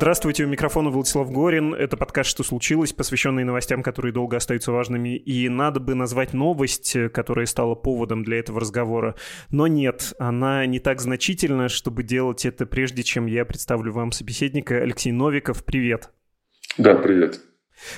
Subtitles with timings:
[0.00, 1.74] Здравствуйте, у микрофона Владислав Горин.
[1.74, 5.14] Это подкаст «Что случилось?», посвященный новостям, которые долго остаются важными.
[5.14, 9.14] И надо бы назвать новость, которая стала поводом для этого разговора.
[9.50, 14.76] Но нет, она не так значительна, чтобы делать это прежде, чем я представлю вам собеседника.
[14.76, 16.08] Алексей Новиков, привет.
[16.78, 17.38] Да, привет.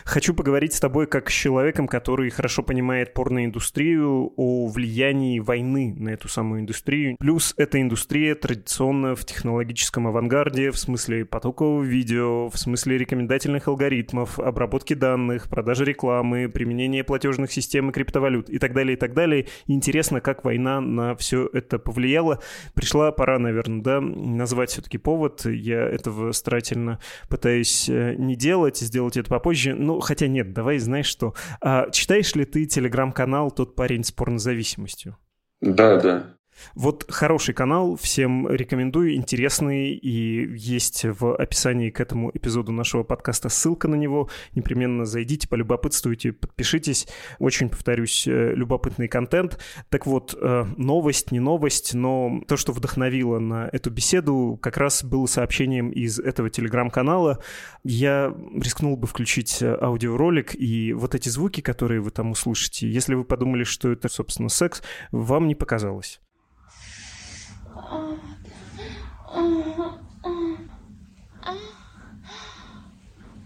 [0.05, 6.11] Хочу поговорить с тобой как с человеком, который хорошо понимает порноиндустрию, о влиянии войны на
[6.11, 7.17] эту самую индустрию.
[7.19, 14.39] Плюс эта индустрия традиционно в технологическом авангарде, в смысле потокового видео, в смысле рекомендательных алгоритмов,
[14.39, 19.47] обработки данных, продажи рекламы, применения платежных систем и криптовалют и так далее, и так далее.
[19.67, 22.41] Интересно, как война на все это повлияла.
[22.75, 25.45] Пришла пора, наверное, да, назвать все-таки повод.
[25.45, 31.07] Я этого старательно пытаюсь э, не делать, сделать это попозже ну, хотя нет, давай, знаешь
[31.07, 35.17] что, а, читаешь ли ты телеграм-канал «Тот парень с порнозависимостью»?
[35.61, 36.37] Да, да.
[36.75, 43.49] Вот хороший канал, всем рекомендую, интересный, и есть в описании к этому эпизоду нашего подкаста
[43.49, 44.29] ссылка на него.
[44.55, 47.07] Непременно зайдите, полюбопытствуйте, подпишитесь.
[47.39, 49.59] Очень, повторюсь, э, любопытный контент.
[49.91, 55.05] Так вот, э, новость, не новость, но то, что вдохновило на эту беседу, как раз
[55.05, 57.43] было сообщением из этого телеграм-канала.
[57.85, 63.15] Я рискнул бы включить э, аудиоролик, и вот эти звуки, которые вы там услышите, если
[63.15, 66.22] вы подумали, что это, собственно, секс, вам не показалось.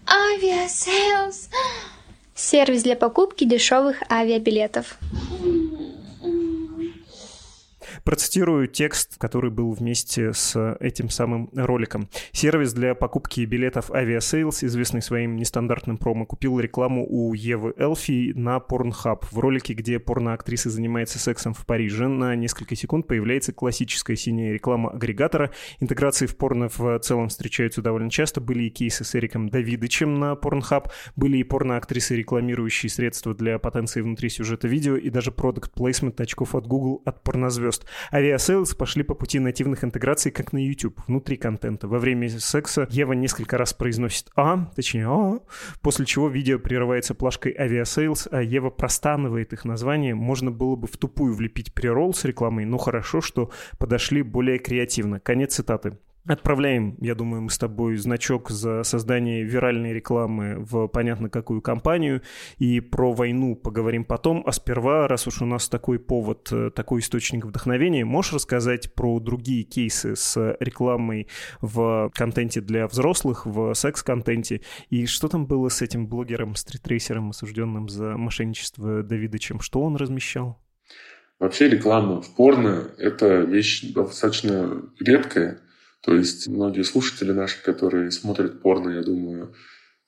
[0.05, 1.49] Aviasales.
[2.35, 4.97] Сервис для покупки дешевых авиабилетов.
[8.07, 12.07] Процитирую текст, который был вместе с этим самым роликом.
[12.31, 18.59] Сервис для покупки билетов Aviasales, известный своим нестандартным промо, купил рекламу у Евы Элфи на
[18.59, 19.25] Pornhub.
[19.29, 24.91] В ролике, где порноактриса занимается сексом в Париже, на несколько секунд появляется классическая синяя реклама
[24.91, 25.51] агрегатора.
[25.81, 28.39] Интеграции в порно в целом встречаются довольно часто.
[28.39, 33.99] Были и кейсы с Эриком Давидычем на Pornhub, были и порноактрисы, рекламирующие средства для потенции
[33.99, 37.85] внутри сюжета видео, и даже продукт плейсмент очков от Google от порнозвезд.
[38.11, 41.87] Aviasales пошли по пути нативных интеграций, как на YouTube, внутри контента.
[41.87, 45.39] Во время секса Ева несколько раз произносит «а», точнее «а»,
[45.81, 50.15] после чего видео прерывается плашкой Aviasales, а Ева простанывает их название.
[50.15, 55.19] Можно было бы в тупую влепить преролл с рекламой, но хорошо, что подошли более креативно.
[55.19, 55.97] Конец цитаты.
[56.27, 62.21] Отправляем, я думаю, мы с тобой значок за создание виральной рекламы в понятно какую компанию.
[62.57, 64.43] И про войну поговорим потом.
[64.45, 69.21] А сперва, раз уж у нас такой повод, э, такой источник вдохновения, можешь рассказать про
[69.21, 71.29] другие кейсы с рекламой
[71.61, 74.61] в контенте для взрослых, в секс-контенте?
[74.89, 79.61] И что там было с этим блогером, стритрейсером, осужденным за мошенничество Давидычем?
[79.61, 80.59] Что он размещал?
[81.39, 85.61] Вообще реклама в порно– это вещь достаточно редкая
[86.07, 89.53] то есть многие слушатели наши, которые смотрят порно, я думаю,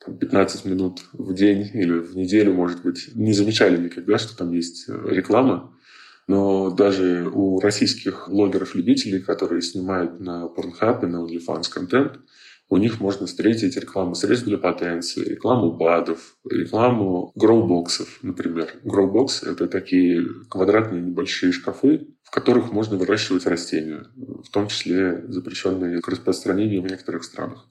[0.04, 4.54] там 15 минут в день или в неделю, может быть, не замечали никогда, что там
[4.54, 5.78] есть э, реклама.
[6.26, 12.22] Но даже у российских блогеров-любителей, которые снимают на Pornhub и на OnlyFans контент,
[12.70, 18.74] у них можно встретить рекламу средств для потенции, рекламу БАДов, рекламу гроубоксов, например.
[18.84, 26.00] Гроубокс– это такие квадратные небольшие шкафы, в которых можно выращивать растения, в том числе запрещенные
[26.00, 27.68] к распространению в некоторых странах.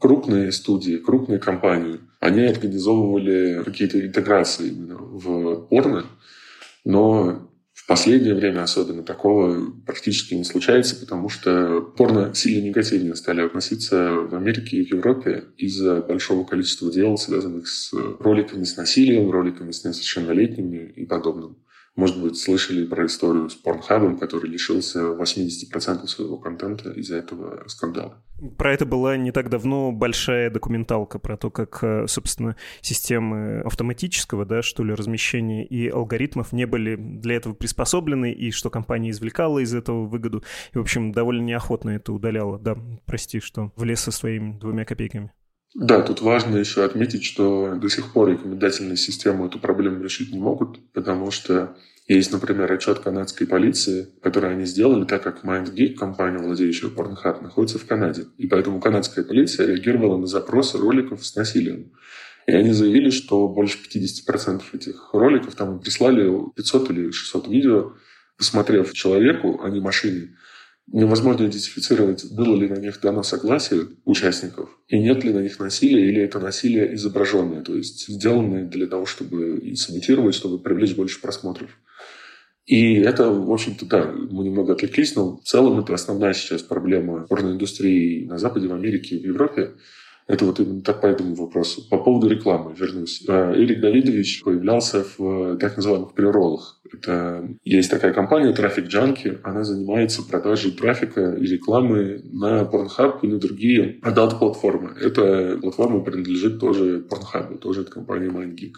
[0.00, 6.06] Крупные студии, крупные компании, они организовывали какие-то интеграции именно в порно,
[6.84, 7.47] но
[7.88, 14.34] последнее время особенно такого практически не случается, потому что порно сильно негативно стали относиться в
[14.34, 19.84] Америке и в Европе из-за большого количества дел, связанных с роликами с насилием, роликами с
[19.84, 21.56] несовершеннолетними и подобным.
[21.98, 28.22] Может быть, слышали про историю с Порнхабом, который лишился 80% своего контента из-за этого скандала.
[28.56, 34.46] Про это была не так давно большая документалка про то, как, э, собственно, системы автоматического,
[34.46, 39.58] да, что ли, размещения и алгоритмов не были для этого приспособлены, и что компания извлекала
[39.58, 40.44] из этого выгоду.
[40.72, 42.60] И, в общем, довольно неохотно это удаляла.
[42.60, 42.76] Да,
[43.06, 45.32] прости, что влез со своими двумя копейками.
[45.74, 50.38] Да, тут важно еще отметить, что до сих пор рекомендательные системы эту проблему решить не
[50.38, 51.76] могут, потому что
[52.06, 57.78] есть, например, отчет канадской полиции, который они сделали, так как MindGeek, компания, владеющая Pornhub, находится
[57.78, 58.24] в Канаде.
[58.38, 61.92] И поэтому канадская полиция реагировала на запросы роликов с насилием.
[62.46, 67.92] И они заявили, что больше 50% этих роликов там прислали 500 или 600 видео,
[68.38, 70.34] посмотрев человеку, а не машине,
[70.92, 76.08] невозможно идентифицировать, было ли на них дано согласие участников, и нет ли на них насилия,
[76.08, 81.70] или это насилие изображенное, то есть сделанное для того, чтобы сымитировать, чтобы привлечь больше просмотров.
[82.64, 87.26] И это, в общем-то, да, мы немного отвлеклись, но в целом это основная сейчас проблема
[87.26, 89.72] порноиндустрии на Западе, в Америке, в Европе.
[90.28, 91.88] Это вот именно так по этому вопросу.
[91.88, 93.24] По поводу рекламы вернусь.
[93.26, 96.78] Э, Эрик Давидович появлялся в так называемых приролах.
[96.92, 99.40] Это есть такая компания Traffic Junkie.
[99.42, 104.94] Она занимается продажей трафика и рекламы на Pornhub и на другие адалт-платформы.
[105.00, 108.74] Эта платформа принадлежит тоже Pornhub, тоже от компании MindGeek.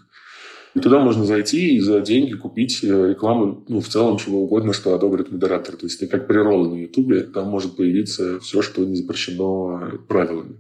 [0.76, 4.73] И туда можно зайти и за деньги купить э, рекламу, ну, в целом, чего угодно,
[4.73, 5.75] что одобрит модератор.
[5.75, 10.58] То есть как приролы на Ютубе, там может появиться все, что не запрещено правилами.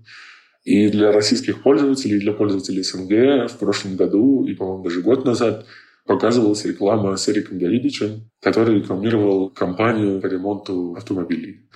[0.64, 5.24] И для российских пользователей, и для пользователей СНГ в прошлом году, и, по-моему, даже год
[5.24, 5.66] назад,
[6.06, 11.68] показывалась реклама с Эриком Давидовичем, который рекламировал компанию по ремонту автомобилей.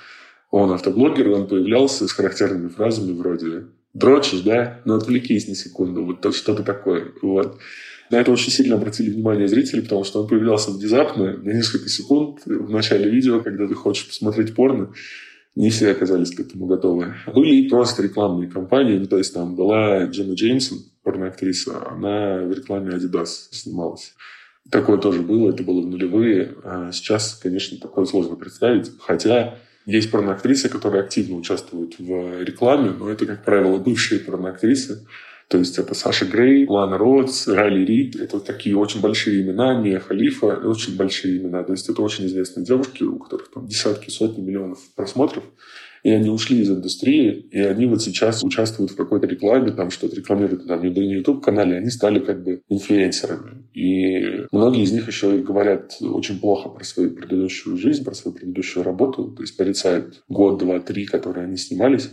[0.51, 4.81] Он автоблогер, он появлялся с характерными фразами вроде «Дрочишь, да?
[4.85, 6.05] Ну, отвлекись на секунду».
[6.05, 7.13] Вот что-то такое.
[7.23, 7.59] Вот.
[8.11, 12.43] На это очень сильно обратили внимание зрители, потому что он появлялся внезапно, на несколько секунд
[12.45, 14.93] в начале видео, когда ты хочешь посмотреть порно,
[15.57, 17.15] не все оказались к этому готовы.
[17.33, 18.99] Были и просто рекламные кампании.
[18.99, 24.15] Ну, то есть там была Дженна Джеймсон, порноактриса, она в рекламе Adidas снималась.
[24.71, 26.55] Такое тоже было, это было в нулевые.
[26.65, 28.91] А сейчас, конечно, такое сложно представить.
[28.99, 35.07] Хотя есть порноактрисы, которые активно участвуют в рекламе, но это, как правило, бывшие порноактрисы,
[35.49, 38.17] то есть это Саша Грей, Лана Ротс, Райли Рид.
[38.17, 39.79] Это вот такие очень большие имена.
[39.79, 40.47] Мия Халифа.
[40.47, 41.63] Очень большие имена.
[41.63, 45.45] То есть это очень известные девушки, у которых там десятки, сотни миллионов просмотров.
[46.03, 50.15] И они ушли из индустрии, и они вот сейчас участвуют в какой-то рекламе, там что-то
[50.15, 53.65] рекламируют там, на YouTube-канале, они стали как бы инфлюенсерами.
[53.73, 58.37] И многие из них еще и говорят очень плохо про свою предыдущую жизнь, про свою
[58.37, 62.11] предыдущую работу, то есть порицают год, два, три, которые они снимались.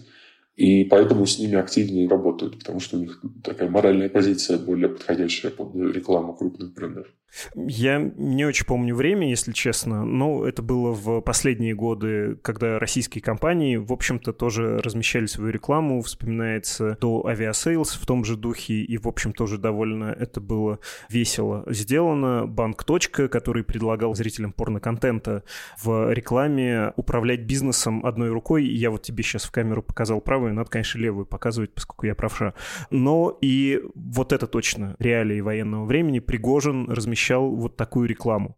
[0.55, 5.51] И поэтому с ними активнее работают, потому что у них такая моральная позиция более подходящая
[5.51, 7.07] под рекламу крупных брендов.
[7.55, 13.21] Я не очень помню время, если честно, но это было в последние годы, когда российские
[13.21, 16.01] компании, в общем-то, тоже размещали свою рекламу.
[16.01, 20.79] Вспоминается до Aviasales в том же духе, и, в общем, тоже довольно это было
[21.09, 22.47] весело сделано.
[22.47, 25.43] Банк «Точка», который предлагал зрителям порноконтента
[25.81, 28.65] в рекламе управлять бизнесом одной рукой.
[28.65, 32.53] Я вот тебе сейчас в камеру показал правую, надо, конечно, левую показывать, поскольку я правша.
[32.89, 36.19] Но и вот это точно реалии военного времени.
[36.19, 38.57] Пригожин размещал размещал вот такую рекламу.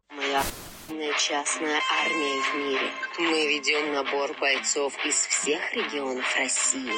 [1.15, 2.91] Частная армия в мире.
[3.19, 6.91] Мы ведем набор бойцов из всех регионов России.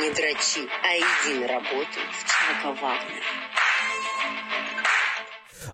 [0.00, 3.22] Не дрочи, а иди на работу в ЧВК «Вагнер».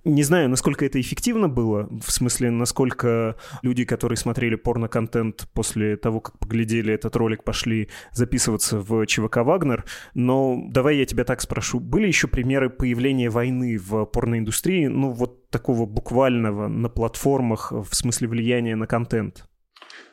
[0.04, 6.20] Не знаю, насколько это эффективно было, в смысле, насколько люди, которые смотрели порно-контент после того,
[6.20, 11.80] как поглядели этот ролик, пошли записываться в ЧВК «Вагнер», но давай я тебя так спрошу.
[11.80, 18.28] Были еще примеры появления войны в порноиндустрии, ну вот такого буквального на платформах в смысле
[18.28, 19.46] влияния на контент?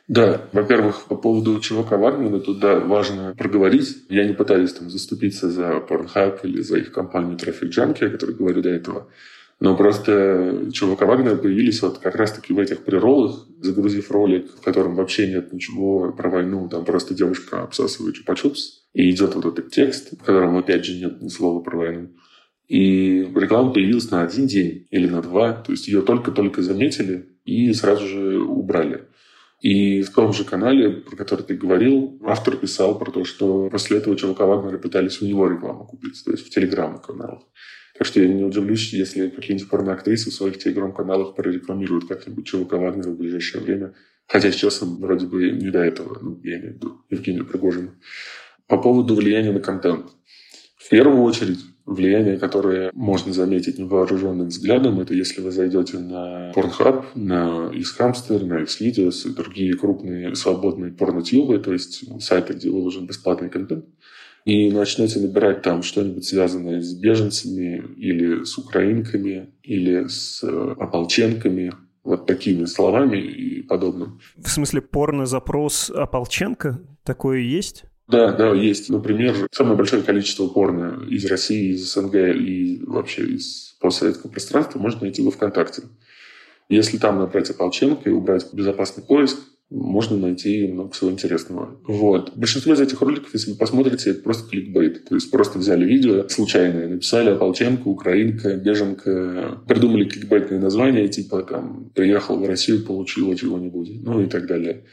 [0.08, 4.04] Да, во-первых, по поводу ЧВК Вагнера, тут да, важно проговорить.
[4.08, 8.34] Я не пытаюсь там заступиться за Pornhub или за их компанию Traffic Junkie, о которой
[8.34, 9.08] говорю до этого.
[9.62, 14.96] Но просто чувака Вагнера появились вот как раз-таки в этих приролах, загрузив ролик, в котором
[14.96, 18.58] вообще нет ничего про войну, там просто девушка обсасывает чупа-чупс,
[18.92, 22.08] и идет вот этот текст, в котором опять же нет ни слова про войну.
[22.66, 27.72] И реклама появилась на один день или на два, то есть ее только-только заметили и
[27.72, 29.04] сразу же убрали.
[29.60, 33.98] И в том же канале, про который ты говорил, автор писал про то, что после
[33.98, 37.44] этого чувака Вагнера пытались у него рекламу купить, то есть в телеграм-каналах.
[37.96, 43.10] Так что я не удивлюсь, если какие-нибудь порноактрисы в своих телеграм-каналах прорекламируют как-нибудь Чувака Вагнера
[43.10, 43.94] в ближайшее время.
[44.26, 47.92] Хотя сейчас он вроде бы не до этого, ну, я имею в виду Евгению Пригожину.
[48.66, 50.06] По поводу влияния на контент.
[50.76, 57.04] В первую очередь, влияние, которое можно заметить невооруженным взглядом, это если вы зайдете на Pornhub,
[57.14, 63.50] на Xhamster, на Xvideos и другие крупные свободные порнотюбы, то есть сайты, где выложен бесплатный
[63.50, 63.84] контент,
[64.44, 71.72] и начнете набирать там что-нибудь связанное с беженцами или с украинками или с э, ополченками,
[72.04, 74.20] вот такими словами и подобным.
[74.36, 76.80] В смысле порно-запрос ополченко?
[77.04, 77.84] Такое есть?
[78.08, 78.90] Да, да, есть.
[78.90, 85.02] Например, самое большое количество порно из России, из СНГ и вообще из постсоветского пространства можно
[85.02, 85.84] найти во ВКонтакте.
[86.68, 89.38] Если там набрать ополченко и убрать безопасный поиск,
[89.72, 91.80] можно найти много всего интересного.
[91.86, 92.32] Вот.
[92.36, 95.04] Большинство из этих роликов, если вы посмотрите, это просто кликбейт.
[95.08, 101.90] То есть просто взяли видео случайное, написали ополченка, украинка, беженка, придумали кликбейтное название, типа там
[101.94, 104.84] «приехал в Россию, получил чего-нибудь», ну и так далее.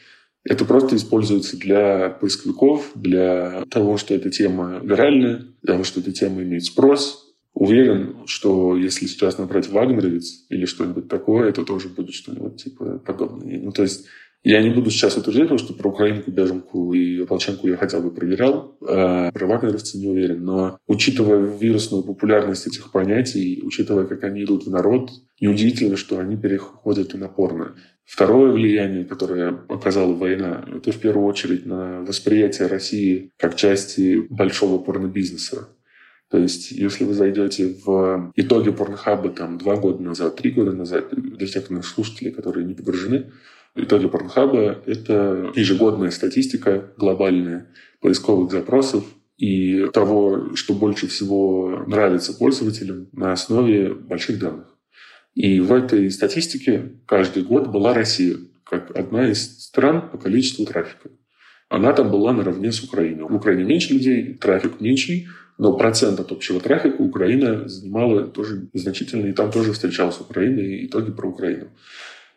[0.46, 6.12] Это просто используется для поисковиков, для того, что эта тема виральная, для того, что эта
[6.14, 7.26] тема имеет спрос,
[7.60, 13.60] Уверен, что если сейчас набрать Вагнеровец или что-нибудь такое, это тоже будет что-нибудь типа подобное.
[13.60, 14.06] Ну, то есть
[14.44, 18.10] Я не буду сейчас утверждать, потому что про украинку, беженку и ополченку я хотя бы
[18.10, 20.46] проверял, а про вагнеровца не уверен.
[20.46, 26.38] Но учитывая вирусную популярность этих понятий, учитывая, как они идут в народ, неудивительно, что они
[26.38, 27.76] переходят и на порно.
[28.06, 34.82] Второе влияние, которое оказала война, это в первую очередь на восприятие России как части большого
[34.82, 35.68] порнобизнеса.
[36.32, 41.10] То есть, если вы зайдете в итоги порнохаба там два года назад, три года назад,
[41.12, 43.32] для тех наших слушателей, которые не погружены,
[43.76, 47.70] итоги порнохаба— это ежегодная статистика глобальная
[48.02, 49.04] поисковых запросов
[49.38, 54.76] и того, что больше всего нравится пользователям на основе больших данных.
[55.34, 61.10] И в этой статистике каждый год была Россия, как одна из стран по количеству трафика.
[61.70, 63.24] Она там была наравне с Украиной.
[63.24, 65.28] В Украине меньше людей, трафик меньше,
[65.60, 70.88] но процент от общего трафика Украина занимала тоже значительно, и там тоже встречалась Украина и
[70.88, 71.68] итоги про Украину.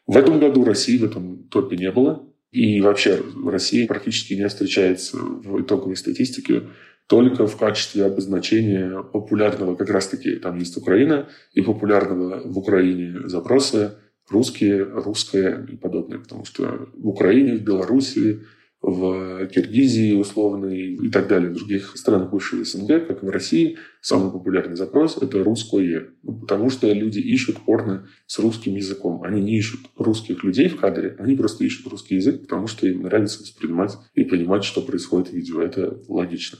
[0.06, 2.26] В этом году России в этом топе не было.
[2.50, 6.64] И вообще Россия практически не встречается в итоговой статистике
[7.06, 13.98] только в качестве обозначения популярного, как раз-таки там есть Украина, и популярного в Украине запроса
[14.30, 16.18] русские, русское и подобное.
[16.18, 18.44] Потому что в Украине, в Беларуси,
[18.82, 23.78] в Киргизии условной и так далее, в других странах бывшего СНГ, как и в России,
[24.00, 26.08] самый популярный запрос– это русское.
[26.24, 29.22] Ну, потому что люди ищут порно с русским языком.
[29.22, 33.02] Они не ищут русских людей в кадре, они просто ищут русский язык, потому что им
[33.02, 35.62] нравится воспринимать и понимать, что происходит в видео.
[35.62, 36.58] Это логично.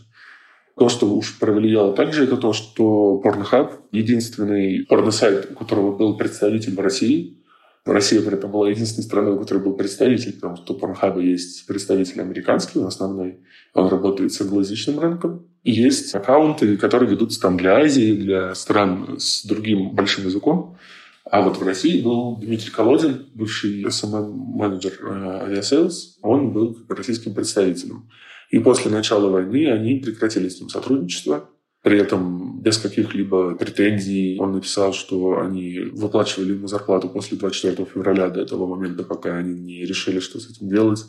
[0.78, 6.76] То, что уж повлияло также, это то, что Pornhub– единственный порносайт, у которого был представитель
[6.76, 7.38] в России–
[7.84, 11.66] Россия при этом была единственной страной, у которой был представитель, потому что у Pornhub есть
[11.66, 13.40] представитель американский, он основной,
[13.74, 15.46] он работает с англоязычным рынком.
[15.64, 20.76] И есть аккаунты, которые ведутся там для Азии, для стран с другим большим языком.
[21.24, 25.92] А вот в России был Дмитрий Колодин, бывший SMM-менеджер э, Aviasales.
[26.20, 28.10] Он был российским представителем.
[28.50, 31.48] И после начала войны они прекратили с ним сотрудничество.
[31.82, 38.28] При этом без каких-либо претензий он написал, что они выплачивали ему зарплату после 24 февраля
[38.28, 41.04] до этого момента, пока они не решили, что с этим делать.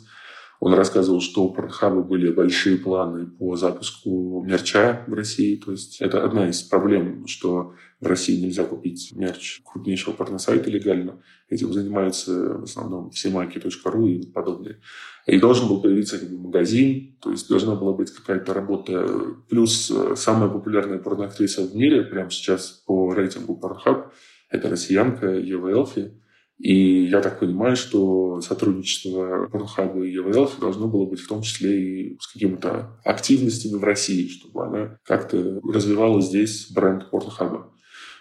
[0.60, 5.56] Он рассказывал, что у Порнхаба были большие планы по запуску мерча в России.
[5.56, 11.22] То есть это одна из проблем, что в России нельзя купить мерч крупнейшего порносайта легально.
[11.48, 14.80] Этим занимаются в основном всемайки.ру и подобные.
[15.26, 19.08] И должен был появиться магазин, то есть должна была быть какая-то работа.
[19.48, 24.10] Плюс э, самая популярная порноактриса в мире прямо сейчас по рейтингу Pornhub–
[24.50, 26.12] это россиянка Ева Элфи.
[26.58, 31.82] И я так понимаю, что сотрудничество Pornhub и Элфи должно было быть в том числе
[31.82, 37.64] и с какими-то активностями в России, чтобы она как-то развивала здесь бренд Pornhub.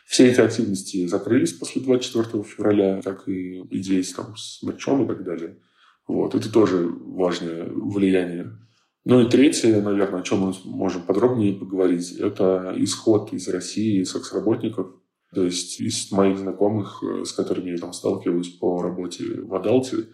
[0.05, 5.23] Все эти активности закрылись после 24 февраля, как и идеи там, с мерчом и так
[5.23, 5.59] далее.
[6.07, 6.35] Вот.
[6.35, 8.57] Это тоже важное влияние.
[9.05, 14.95] Ну и третье, наверное, о чем мы можем подробнее поговорить, это исход из России секс-работников.
[15.33, 20.07] То есть из моих знакомых, э, с которыми я там сталкиваюсь по работе в Адалте,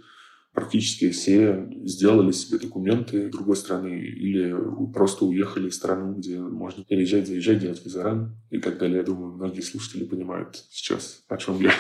[0.53, 4.55] практически все сделали себе документы другой страны или
[4.93, 8.97] просто уехали в страну, где можно переезжать, заезжать, делать визаран и так далее.
[8.97, 11.71] Я думаю, многие слушатели понимают сейчас, о чем я.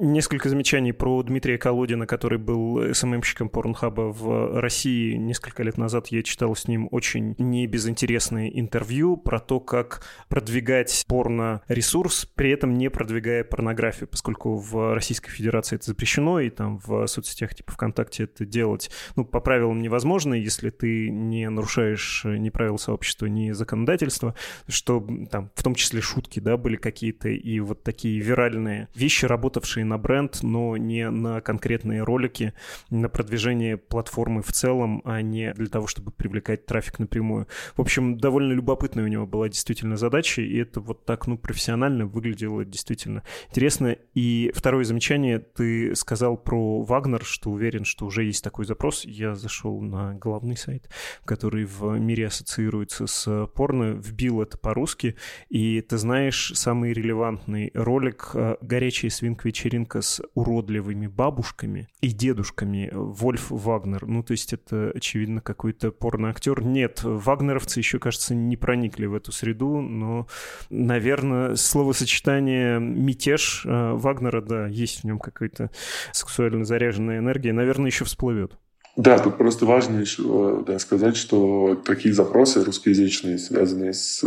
[0.00, 5.14] Несколько замечаний про Дмитрия Колодина, который был СММщиком Порнхаба в России.
[5.14, 12.26] Несколько лет назад я читал с ним очень небезынтересное интервью про то, как продвигать порно-ресурс,
[12.36, 17.56] при этом не продвигая порнографию, поскольку в Российской Федерации это запрещено, и там в соцсетях
[17.56, 23.26] типа ВКонтакте это делать, ну, по правилам невозможно, если ты не нарушаешь ни правил сообщества,
[23.26, 24.36] ни законодательства,
[24.68, 29.87] что там в том числе шутки, да, были какие-то, и вот такие виральные вещи, работавшие
[29.88, 32.52] на бренд, но не на конкретные ролики,
[32.90, 37.48] на продвижение платформы в целом, а не для того, чтобы привлекать трафик напрямую.
[37.76, 42.06] В общем, довольно любопытная у него была действительно задача, и это вот так, ну, профессионально
[42.06, 43.96] выглядело действительно интересно.
[44.14, 49.04] И второе замечание, ты сказал про Вагнер, что уверен, что уже есть такой запрос.
[49.04, 50.90] Я зашел на главный сайт,
[51.24, 55.16] который в мире ассоциируется с порно, вбил это по-русски,
[55.48, 63.50] и ты знаешь, самый релевантный ролик «Горячая свинка-вечеринка» вечеринка с уродливыми бабушками и дедушками Вольф
[63.50, 64.06] Вагнер.
[64.06, 66.62] Ну, то есть это, очевидно, какой-то порноактер.
[66.62, 70.26] Нет, вагнеровцы еще, кажется, не проникли в эту среду, но,
[70.70, 75.70] наверное, словосочетание «мятеж» э, Вагнера, да, есть в нем какая-то
[76.12, 78.52] сексуально заряженная энергия, наверное, еще всплывет.
[78.96, 84.24] Да, тут просто важно еще да, сказать, что такие запросы русскоязычные, связанные с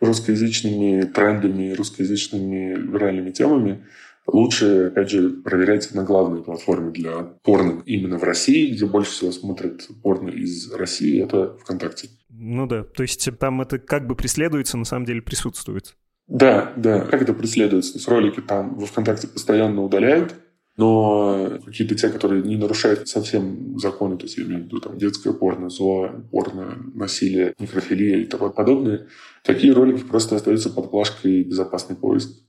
[0.00, 3.84] русскоязычными трендами, русскоязычными виральными темами,
[4.30, 9.32] Лучше, опять же, проверять на главной платформе для порно именно в России, где больше всего
[9.32, 12.10] смотрят порно из России, это ВКонтакте.
[12.28, 15.96] Ну да, то есть там это как бы преследуется, на самом деле присутствует.
[16.26, 17.00] Да, да.
[17.00, 17.92] Как это преследуется?
[17.94, 20.34] То есть ролики там во ВКонтакте постоянно удаляют,
[20.76, 24.98] но какие-то те, которые не нарушают совсем законы, то есть я имею в виду там
[24.98, 29.08] детское порно, зло, порно, насилие, некрофилия и тому подобное,
[29.42, 32.42] такие ролики просто остаются под плашкой «безопасный поиск».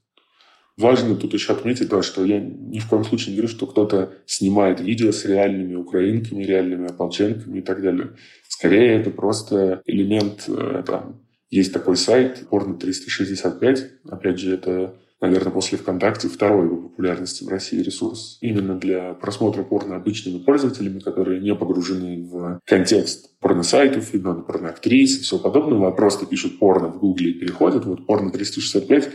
[0.79, 4.13] Важно тут еще отметить, да, что я ни в коем случае не говорю, что кто-то
[4.25, 8.11] снимает видео с реальными украинками, реальными ополченками и так далее.
[8.47, 11.19] Скорее, это просто элемент, э, там,
[11.49, 17.49] есть такой сайт, порно 365, опять же, это наверное, после ВКонтакте второй по популярности в
[17.49, 24.35] России ресурс именно для просмотра порно обычными пользователями, которые не погружены в контекст порно-сайтов, именно
[24.35, 27.83] порно-актрис и всего подобного, а просто пишут порно в Гугле и переходят.
[27.83, 29.09] Вот порно 365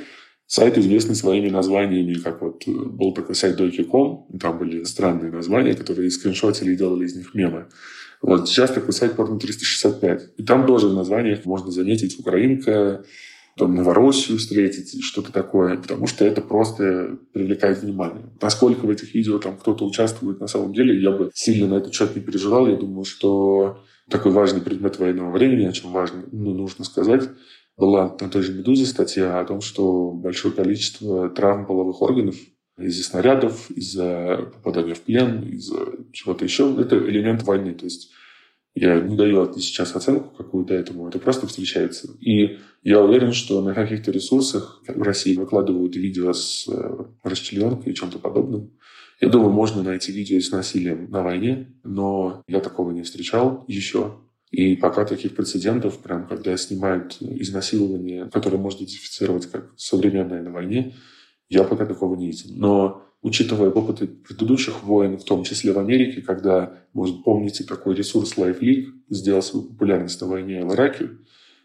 [0.57, 6.13] Сайт известный своими названиями, как вот был такой сайт Donkey.com, там были странные названия, которые
[6.13, 7.67] скриншотили и делали из них мемы.
[8.23, 10.29] Вот сейчас такой сайт Порно 365.
[10.37, 13.05] И там тоже в названиях можно заметить украинка,
[13.57, 18.31] там, Новороссию встретить, что-то такое, потому что это просто привлекает внимание.
[18.41, 21.93] Насколько в этих видео там кто-то участвует на самом деле, я бы сильно на этот
[21.93, 22.69] счет не переживал.
[22.69, 27.29] Я думаю, что такой важный предмет военного времени, о чем важно, ну, нужно сказать,
[27.77, 32.37] была на той же «Медузе» статья о том, что большое количество травм половых органов
[32.79, 35.77] из-за снарядов, из-за попадания в плен, из-за
[36.13, 36.75] чего-то еще.
[36.79, 37.75] Это элемент войны.
[37.75, 38.11] То есть
[38.75, 42.09] я не даю сейчас оценку какую-то этому, это просто встречается.
[42.21, 47.95] И я уверен, что на каких-то ресурсах в России выкладывают видео с э, расчлененкой и
[47.95, 48.73] чем-то подобным.
[49.21, 54.19] Я думаю, можно найти видео с насилием на войне, но я такого не встречал еще.
[54.55, 60.95] И пока таких прецедентов, прям когда снимают изнасилование, которое можно идентифицировать как современное на войне,
[61.49, 62.51] я пока такого не видел.
[62.55, 68.37] Но учитывая опыты предыдущих войн, в том числе в Америке, когда, может, помните, такой ресурс
[68.37, 71.11] Life League сделал свою популярность на войне в Ираке,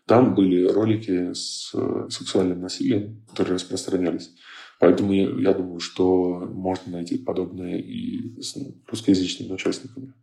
[0.07, 4.31] там были ролики с э, сексуальным насилием, которые распространялись.
[4.79, 10.13] Поэтому я, думаю, что можно найти подобное и с русскоязычными участниками.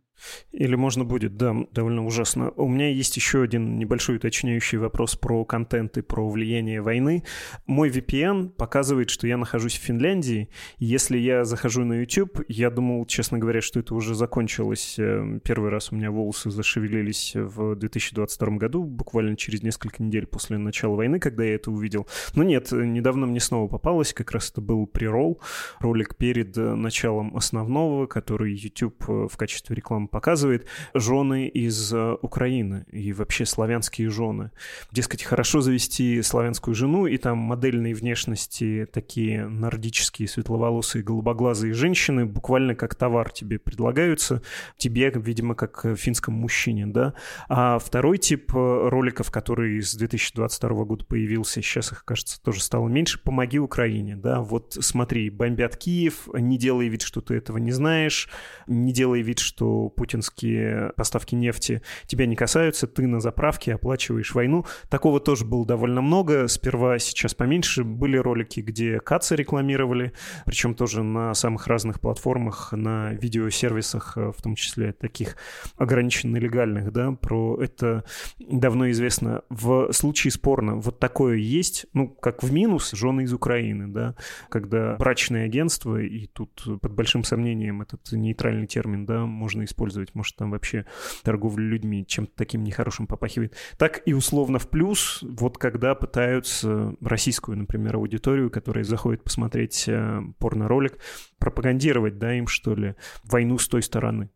[0.51, 2.51] Или можно будет, да, довольно ужасно.
[2.51, 7.23] У меня есть еще один небольшой уточняющий вопрос про контент и про влияние войны.
[7.65, 10.49] Мой VPN показывает, что я нахожусь в Финляндии.
[10.77, 14.95] Если я захожу на YouTube, я думал, честно говоря, что это уже закончилось.
[14.97, 20.57] Э, первый раз у меня волосы зашевелились в 2022 году, буквально через несколько недель после
[20.57, 22.07] начала войны, когда я это увидел.
[22.35, 25.41] Но нет, недавно мне снова попалось, как раз это был прирол,
[25.79, 32.17] ролик перед э, началом основного, который YouTube э, в качестве рекламы показывает жены из э,
[32.21, 34.51] Украины и вообще славянские жены.
[34.91, 42.75] Дескать, хорошо завести славянскую жену, и там модельные внешности такие нордические, светловолосые, голубоглазые женщины буквально
[42.75, 44.41] как товар тебе предлагаются,
[44.77, 47.13] тебе, видимо, как финскому мужчине, да.
[47.49, 52.87] А второй тип э, роликов, который с 2022 года появился, сейчас их, кажется, тоже стало
[52.87, 57.71] меньше, «Помоги Украине», да, вот смотри, бомбят Киев, не делай вид, что ты этого не
[57.71, 58.29] знаешь,
[58.67, 64.65] не делай вид, что путинские поставки нефти тебя не касаются, ты на заправке оплачиваешь войну.
[64.89, 66.47] Такого тоже было довольно много.
[66.47, 67.83] Сперва, сейчас поменьше.
[67.83, 70.13] Были ролики, где Каца рекламировали,
[70.45, 75.35] причем тоже на самых разных платформах, на видеосервисах, в том числе таких
[75.77, 78.03] ограниченно легальных, да, про это
[78.37, 79.41] давно известно.
[79.49, 84.15] В случае спорно вот такое есть, ну, как в минус, жены из Украины, да,
[84.49, 90.13] когда брачное агентство, и тут под большим сомнением этот нейтральный термин, да, можно использовать использовать,
[90.13, 90.85] может, там вообще
[91.23, 93.55] торговля людьми чем-то таким нехорошим попахивает.
[93.77, 100.21] Так и условно в плюс, вот когда пытаются российскую, например, аудиторию, которая заходит посмотреть э,
[100.39, 100.97] порно-ролик,
[101.39, 104.29] пропагандировать, да, им, что ли, войну с той стороны.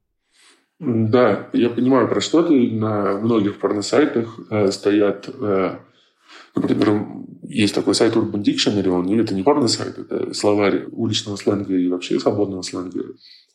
[0.80, 2.72] Да, я понимаю, про что ты.
[2.72, 5.78] На многих порносайтах э, стоят э,
[6.56, 7.06] Например,
[7.44, 12.20] есть такой сайт Urban Dictionary, он, это не порно-сайт, это словарь уличного сленга и вообще
[12.20, 13.04] свободного сленга.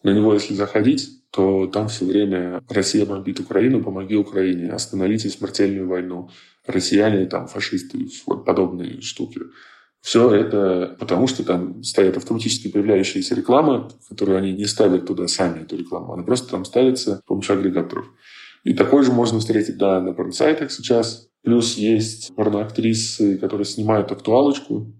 [0.03, 5.87] На него, если заходить, то там все время Россия бомбит Украину, помоги Украине, остановите смертельную
[5.87, 6.31] войну.
[6.67, 9.43] Россияне, там, фашисты, вот подобные штуки.
[10.01, 15.65] Все это потому, что там стоят автоматически появляющиеся рекламы, которую они не ставят туда сами,
[15.65, 16.15] эту рекламу.
[16.15, 18.07] Она просто там ставится с помощью агрегаторов.
[18.65, 21.29] И такой же можно встретить да, на порносайтах сейчас.
[21.45, 24.91] Плюс есть порноактрисы, которые снимают актуалочку.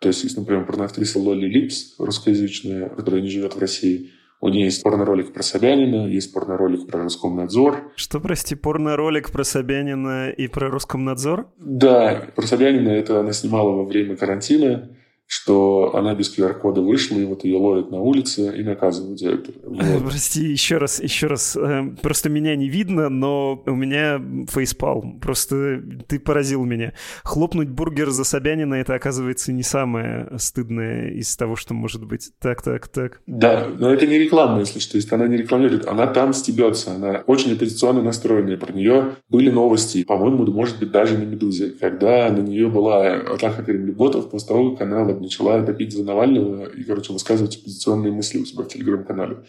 [0.00, 4.10] То есть, есть, например, порноактриса Лоли Липс, русскоязычная, которая не живет в России–
[4.42, 7.92] у нее есть порно-ролик про Собянина, есть порно-ролик про Роскомнадзор.
[7.94, 11.46] Что, прости, порно-ролик про Собянина и про Роскомнадзор?
[11.58, 14.90] Да, про Собянина это она снимала во время карантина,
[15.32, 19.50] что она без QR-кода вышла, и вот ее ловят на улице и наказывают это.
[19.64, 20.10] Вот.
[20.10, 21.56] Прости, еще раз, еще раз.
[21.56, 25.02] Эм, просто меня не видно, но у меня фейспал.
[25.22, 26.92] Просто ты поразил меня.
[27.24, 32.32] Хлопнуть бургер за Собянина, это, оказывается, не самое стыдное из того, что может быть.
[32.38, 33.22] Так, так, так.
[33.26, 34.92] Да, но это не реклама, если что.
[34.92, 36.94] То есть она не рекламирует, она там стебется.
[36.94, 38.58] Она очень оппозиционно настроенная.
[38.58, 43.62] Про нее были новости, по-моему, может быть, даже на «Медузе», когда на нее была атака
[43.62, 48.44] кремлеботов после того, как она начала топить за Навального и, короче, высказывать оппозиционные мысли у
[48.44, 49.44] себя в телеграм-канале.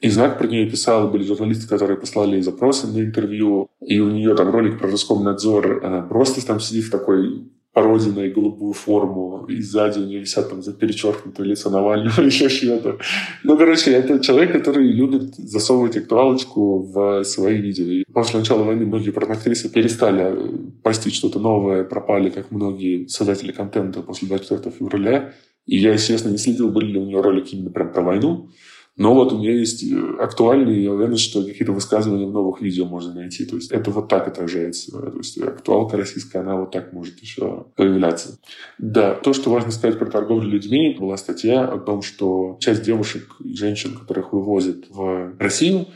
[0.00, 4.34] И знак про нее писал, были журналисты, которые послали запросы на интервью, и у нее
[4.34, 9.98] там ролик про Роскомнадзор, она просто там сидит в такой породиной голубую форму, и сзади
[9.98, 12.98] у нее висят там за перечеркнутое лицо Навального или еще что-то.
[13.42, 17.84] Ну, короче, это человек, который любит засовывать актуалочку в свои видео.
[17.84, 20.36] И после начала войны многие порноактрисы перестали
[20.84, 25.32] постить что-то новое, пропали, как многие создатели контента после 24 февраля.
[25.66, 28.50] И я, естественно, не следил, были ли у нее ролики именно прям про войну.
[28.96, 32.84] Но вот у меня есть э, актуальные, я уверен, что какие-то высказывания в новых видео
[32.84, 33.44] можно найти.
[33.44, 34.92] То есть это вот так отражается.
[34.92, 38.38] То есть актуалка российская, она вот так может еще появляться.
[38.78, 43.36] Да, то, что важно сказать про торговлю людьми, была статья о том, что часть девушек
[43.42, 45.86] и женщин, которых вывозят в Россию,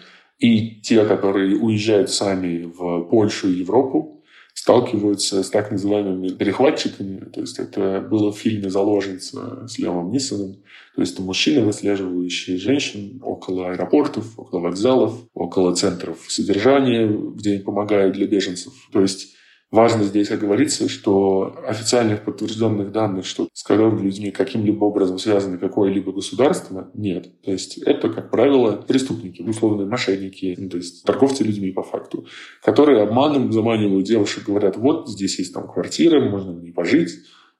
[0.40, 4.17] и те, которые уезжают сами в Польшу и Европу,
[4.58, 7.20] сталкиваются с так называемыми перехватчиками.
[7.32, 10.56] То есть это было в фильме «Заложница» с Левом Нисоном.
[10.96, 17.62] То есть это мужчины, выслеживающие женщин около аэропортов, около вокзалов, около центров содержания, где им
[17.62, 18.72] помогают для беженцев.
[18.92, 19.36] То есть
[19.70, 26.90] Важно здесь оговориться, что официальных подтвержденных данных, что с людьми каким-либо образом связано какое-либо государство,
[26.94, 27.28] нет.
[27.42, 32.26] То есть это, как правило, преступники, условные мошенники, ну, то есть торговцы людьми по факту,
[32.62, 37.10] которые обманом заманивают девушек, говорят, вот здесь есть там квартира, можно в ней пожить,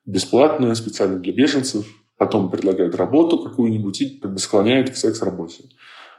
[0.07, 5.64] бесплатно, специально для беженцев, потом предлагают работу какую-нибудь и склоняют к секс-работе.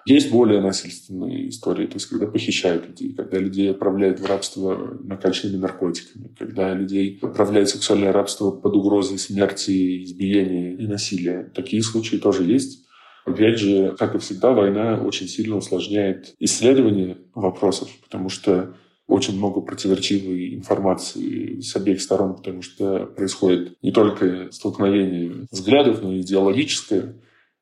[0.05, 5.57] Есть более насильственные истории, то есть когда похищают людей, когда людей отправляют в рабство накачанными
[5.57, 11.51] наркотиками, когда людей отправляют в сексуальное рабство под угрозой смерти, избиения и насилия.
[11.53, 12.85] Такие случаи тоже есть.
[13.25, 18.75] Опять же, как и всегда, война очень сильно усложняет исследование вопросов, потому что
[19.09, 26.13] очень много противоречивой информации с обеих сторон, потому что происходит не только столкновение взглядов, но
[26.13, 27.15] и идеологическое.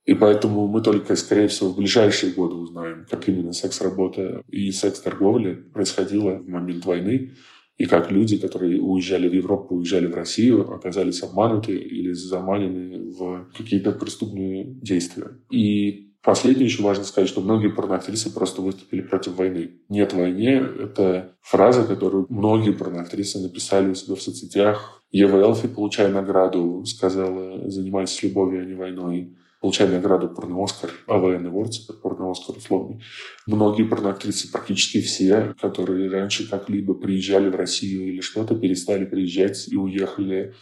[0.07, 5.55] И поэтому мы только, скорее всего, в ближайшие годы узнаем, как именно секс-работа и секс-торговля
[5.73, 7.33] происходила в момент войны,
[7.77, 13.49] и как люди, которые уезжали в Европу, уезжали в Россию, оказались обмануты или заманены в
[13.55, 15.27] какие-то преступные действия.
[15.51, 19.71] И последнее еще важно сказать, что многие порноактрисы просто выступили против войны.
[19.89, 25.03] «Нет войне»— это фраза, которую многие порноактрисы написали у себя в соцсетях.
[25.11, 31.49] Ева Элфи, получая награду, сказала «занимайтесь любовью, а не войной» получали награду порно-Оскар, а военный
[31.49, 33.01] Awards, это порно-Оскар условный.
[33.45, 39.75] Многие порноактрисы, практически все, которые раньше как-либо приезжали в Россию или что-то, перестали приезжать и
[39.75, 40.53] уехали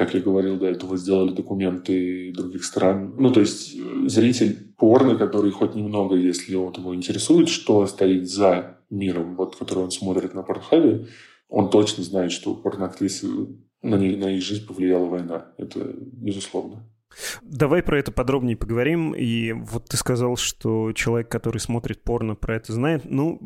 [0.00, 3.16] как я говорил до этого, сделали документы других стран.
[3.18, 8.26] Ну, то есть э, зритель порно, который хоть немного, если вот его интересует, что стоит
[8.26, 11.06] за миром, вот, который он смотрит на Порнхабе,
[11.50, 13.26] он точно знает, что порноактрисы
[13.82, 15.52] на, них, на их жизнь повлияла война.
[15.58, 16.88] Это безусловно.
[17.42, 19.12] Давай про это подробнее поговорим.
[19.12, 23.02] И вот ты сказал, что человек, который смотрит порно, про это знает.
[23.04, 23.40] Ну,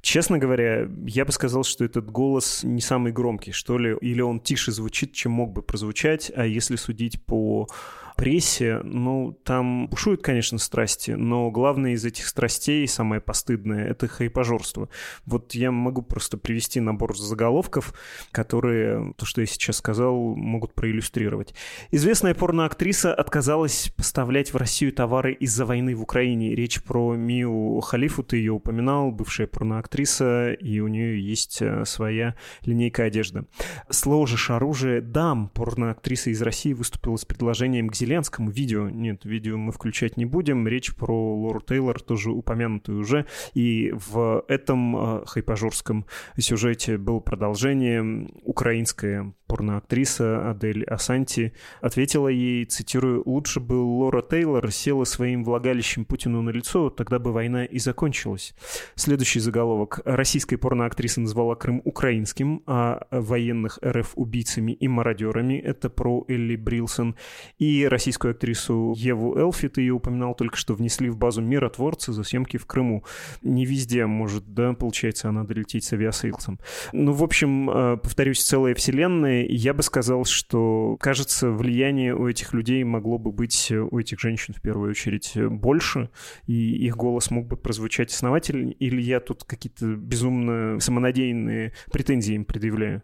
[0.00, 3.96] честно говоря, я бы сказал, что этот голос не самый громкий, что ли.
[4.00, 6.30] Или он тише звучит, чем мог бы прозвучать.
[6.34, 7.68] А если судить по
[8.18, 14.88] прессе, ну, там бушуют, конечно, страсти, но главное из этих страстей, самое постыдное, это хайпажорство.
[15.24, 17.94] Вот я могу просто привести набор заголовков,
[18.32, 21.54] которые, то, что я сейчас сказал, могут проиллюстрировать.
[21.92, 26.56] Известная порноактриса отказалась поставлять в Россию товары из-за войны в Украине.
[26.56, 32.34] Речь про Мию Халифу, ты ее упоминал, бывшая порноактриса, и у нее есть э, своя
[32.64, 33.44] линейка одежды.
[33.90, 35.50] Сложишь оружие дам.
[35.54, 38.88] Порноактриса из России выступила с предложением к Зеленскому видео.
[38.88, 40.66] Нет, видео мы включать не будем.
[40.66, 43.26] Речь про Лору Тейлор, тоже упомянутую уже.
[43.52, 46.06] И в этом э, хайпажорском
[46.38, 48.30] сюжете было продолжение.
[48.44, 56.42] Украинская порноактриса Адель Асанти ответила ей, цитирую, «Лучше бы Лора Тейлор села своим влагалищем Путину
[56.42, 58.54] на лицо, тогда бы война и закончилась».
[58.94, 60.00] Следующий заголовок.
[60.04, 65.54] Российская порноактриса назвала Крым украинским, а военных РФ убийцами и мародерами.
[65.54, 67.16] Это про Элли Брилсон.
[67.58, 72.22] И российскую актрису Еву Элфи, ты ее упоминал только что, внесли в базу миротворцы за
[72.22, 73.04] съемки в Крыму.
[73.42, 76.58] Не везде может, да, получается, она долететь с Aviasales ом.
[76.92, 82.52] Ну, в общем, э, повторюсь, целая вселенная, я бы сказал, что, кажется, влияние у этих
[82.54, 86.10] людей могло бы быть, у этих женщин в первую очередь, больше,
[86.46, 92.44] и их голос мог бы прозвучать основательнее, или я тут какие-то безумно самонадеянные претензии им
[92.44, 93.02] предъявляю?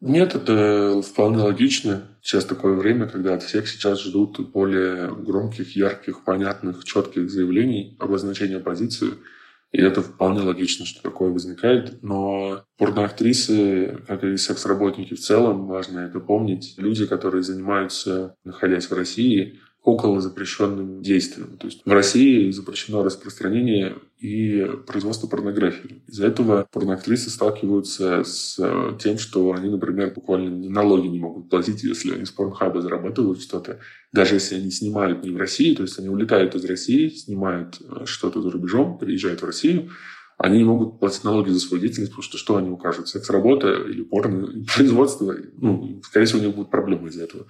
[0.00, 2.18] Нет, это вполне логично.
[2.20, 8.60] Сейчас такое время, когда от всех сейчас ждут более громких, ярких, понятных, четких заявлений, обозначения
[8.60, 9.12] позиции.
[9.76, 12.02] И это вполне логично, что такое возникает.
[12.02, 16.72] Но порноактрисы, как и секс-работники в целом, важно это помнить.
[16.78, 21.56] Люди, которые занимаются, находясь в России, около запрещенным действием.
[21.58, 26.02] То есть в России запрещено распространение и производство порнографии.
[26.08, 31.84] Из-за этого порноактрисы сталкиваются с э, тем, что они, например, буквально налоги не могут платить,
[31.84, 33.78] если они с порнхаба зарабатывают что-то.
[34.12, 38.06] Даже если они снимают не в России, то есть они улетают из России, снимают э,
[38.06, 39.90] что-то за рубежом, приезжают в Россию,
[40.36, 43.06] они не могут платить налоги за свою деятельность, потому что что они укажут?
[43.06, 45.32] Секс-работа или порно производство?
[45.58, 47.46] Ну, скорее всего, у них будут проблемы из-за этого.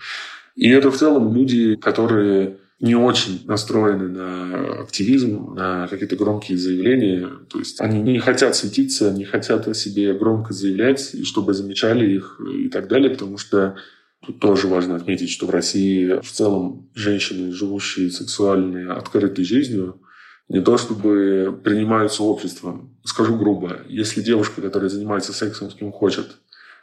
[0.57, 7.29] И это в целом люди, которые не очень настроены на активизм, на какие-то громкие заявления.
[7.49, 12.15] То есть они не хотят светиться, не хотят о себе громко заявлять, и чтобы замечали
[12.15, 13.77] их и так далее, потому что
[14.27, 20.01] Тут тоже важно отметить, что в России в целом женщины, живущие сексуальной, открытой жизнью,
[20.49, 22.97] не то чтобы принимаются обществом.
[23.05, 26.39] Скажу грубо, если девушка, которая занимается сексом с кем хочет,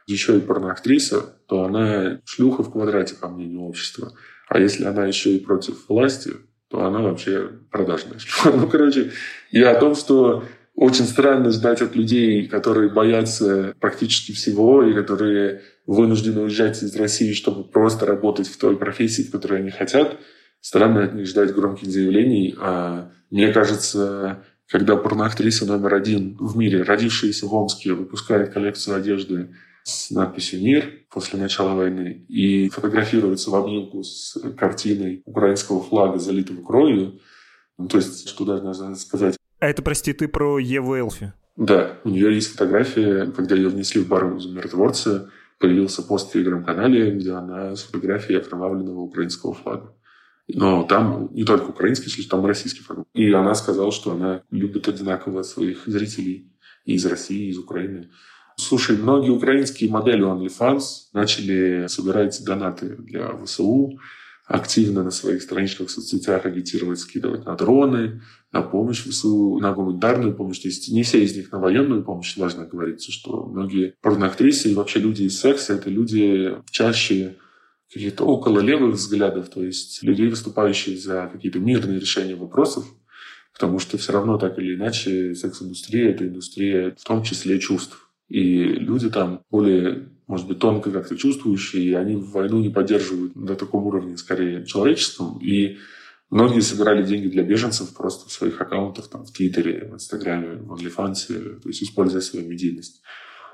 [0.08, 4.14] еще и порноактриса, то она шлюха в квадрате, по мнению общества.
[4.50, 6.32] А если она еще и против власти,
[6.70, 8.52] то она вообще продажная шлюха.
[8.58, 9.12] Ну, короче,
[9.52, 10.44] и о том, что
[10.76, 17.34] очень странно ждать от людей, которые боятся практически всего и которые вынуждены уезжать из России,
[17.34, 20.18] чтобы просто работать в той профессии, в которой они хотят.
[20.62, 22.56] Странно от них ждать громких заявлений.
[22.60, 29.50] А мне кажется, когда порноактриса номер один в мире, родившаяся в Омске, выпускает коллекцию одежды
[29.84, 36.64] с надписью «Мир» после начала войны и фотографируется в обнимку с картиной украинского флага, залитого
[36.64, 37.20] кровью.
[37.78, 39.38] Ну, то есть, что даже надо сказать.
[39.60, 41.34] А это, прости, ты про Еву Элфи?
[41.56, 47.12] Да, у нее есть фотография, когда ее внесли в бар миротворца, появился пост в телеграм-канале,
[47.12, 49.96] где она с фотографией окровавленного украинского флага.
[50.48, 53.06] Но там не только украинский, там и российский флаг.
[53.14, 56.52] И она сказала, что она любит одинаково своих зрителей
[56.86, 58.10] и из России, и из Украины.
[58.58, 64.00] Слушай, многие украинские модели OnlyFans начали собирать донаты для ВСУ,
[64.46, 70.36] активно на своих страничках в соцсетях агитировать, скидывать на дроны, на помощь ВСУ, на гуманитарную
[70.36, 70.60] помощь.
[70.60, 74.76] То есть не все из них на военную помощь, важно говорится, что многие порноактрисы и
[74.76, 77.38] вообще люди из секса— это люди чаще
[77.92, 82.86] каких-то около левых взглядов, то есть людей, выступающих за какие-то мирные решения вопросов,
[83.54, 88.10] потому что все равно так или иначе секс-индустрия— это индустрия в том числе чувств.
[88.34, 93.56] И люди там более, может быть, тонко как-то чувствующие, и они войну не поддерживают на
[93.56, 95.38] таком уровне, скорее, человеческом.
[95.38, 95.78] И
[96.32, 100.74] многие собирали деньги для беженцев просто в своих аккаунтах, там, в Твиттере, в Инстаграме, в
[100.74, 103.04] OnlyFans, то есть используя свою медийность.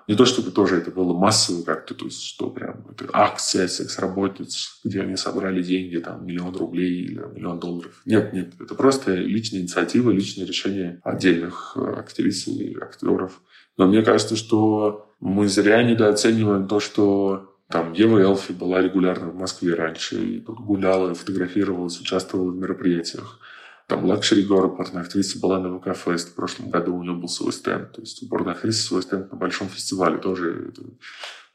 [0.07, 4.79] Не то, чтобы тоже это было массово как-то, то есть что прям это акция секс-работниц,
[4.85, 8.01] где они собрали деньги, там, миллион рублей или миллион долларов.
[8.05, 13.41] Нет, нет, это просто личная инициатива, личное решение отдельных э, актрис и актеров.
[13.79, 19.35] Но мне кажется, что мы зря недооцениваем то, что там Ева Элфи была регулярно в
[19.35, 23.39] Москве раньше, и гуляла, фотографировалась, участвовала в мероприятиях.
[23.87, 26.31] Там Luxury Girl, порноактриса, была на VK Fest.
[26.31, 27.93] В прошлом году у нее был свой стенд.
[27.93, 30.17] То есть у порноактрисы свой стенд на большом фестивале.
[30.17, 30.73] Тоже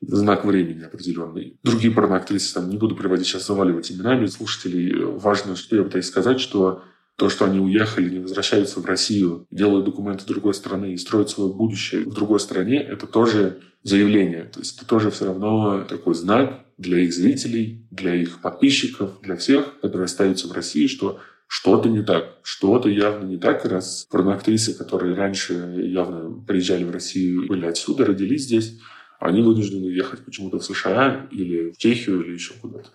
[0.01, 1.59] знак времени определенный.
[1.63, 5.05] Другие порноактрисы, там, не буду приводить сейчас заваливать именами слушателей.
[5.05, 6.83] Важно, что я пытаюсь сказать, что
[7.17, 11.53] то, что они уехали, не возвращаются в Россию, делают документы другой страны и строят свое
[11.53, 14.45] будущее в другой стране, это тоже заявление.
[14.45, 19.37] То есть это тоже все равно такой знак для их зрителей, для их подписчиков, для
[19.37, 24.77] всех, которые остаются в России, что что-то не так, что-то явно не так, раз порноактрисы,
[24.77, 28.81] которые раньше явно приезжали в Россию, были отсюда, родились здесь,
[29.21, 32.91] они вынуждены ехать почему-то в США или в Чехию или еще куда-то.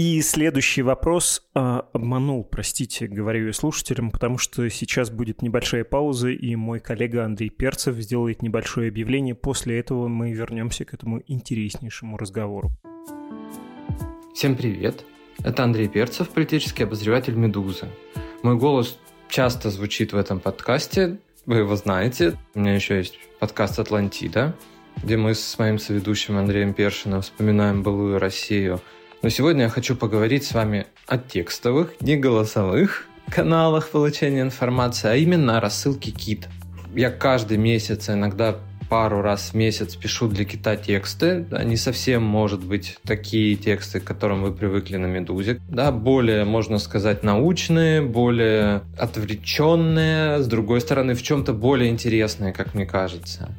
[0.00, 6.28] И следующий вопрос а, обманул, простите, говорю я слушателям, потому что сейчас будет небольшая пауза,
[6.28, 9.34] и мой коллега Андрей Перцев сделает небольшое объявление.
[9.34, 12.70] После этого мы вернемся к этому интереснейшему разговору.
[14.32, 15.04] Всем привет!
[15.42, 17.88] Это Андрей Перцев, политический обозреватель «Медузы».
[18.44, 22.38] Мой голос часто звучит в этом подкасте, вы его знаете.
[22.54, 24.54] У меня еще есть подкаст «Атлантида»,
[25.02, 28.80] где мы с моим соведущим Андреем Першиным вспоминаем былую Россию–
[29.22, 35.14] но сегодня я хочу поговорить с вами о текстовых, не голосовых каналах получения информации, а
[35.16, 36.48] именно о рассылке КИТ.
[36.94, 38.56] Я каждый месяц, а иногда
[38.88, 41.46] пару раз в месяц пишу для кита тексты.
[41.64, 45.60] Не совсем, может быть, такие тексты, к которым вы привыкли на «Медузе».
[45.68, 52.74] Да, более, можно сказать, научные, более отвлеченные, с другой стороны, в чем-то более интересные, как
[52.74, 53.54] мне кажется.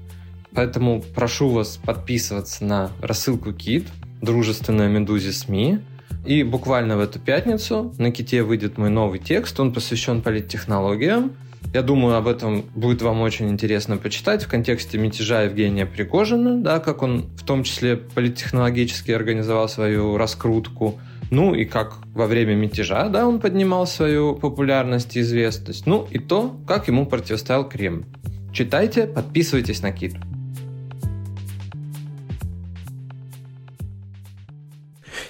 [0.53, 3.85] Поэтому прошу вас подписываться на рассылку Кит,
[4.21, 5.79] дружественная Медузе СМИ.
[6.25, 9.59] И буквально в эту пятницу на Ките выйдет мой новый текст.
[9.59, 11.31] Он посвящен политтехнологиям.
[11.73, 16.79] Я думаю, об этом будет вам очень интересно почитать в контексте мятежа Евгения Пригожина, да,
[16.79, 23.07] как он в том числе политтехнологически организовал свою раскрутку, ну и как во время мятежа,
[23.09, 28.05] да, он поднимал свою популярность и известность, ну и то, как ему противостоял Кремль.
[28.51, 30.15] Читайте, подписывайтесь на Кит.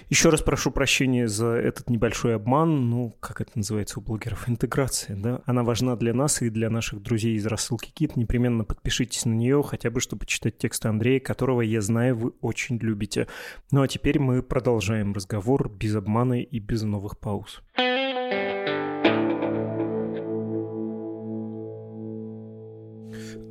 [0.10, 2.90] Еще раз прошу прощения за этот небольшой обман.
[2.90, 4.50] Ну, как это называется у блогеров?
[4.50, 5.42] Интеграция, да?
[5.46, 8.16] Она важна для нас и для наших друзей из рассылки Кит.
[8.16, 12.78] Непременно подпишитесь на нее, хотя бы чтобы читать тексты Андрея, которого, я знаю, вы очень
[12.78, 13.28] любите.
[13.70, 17.62] Ну а теперь мы продолжаем разговор без обмана и без новых пауз.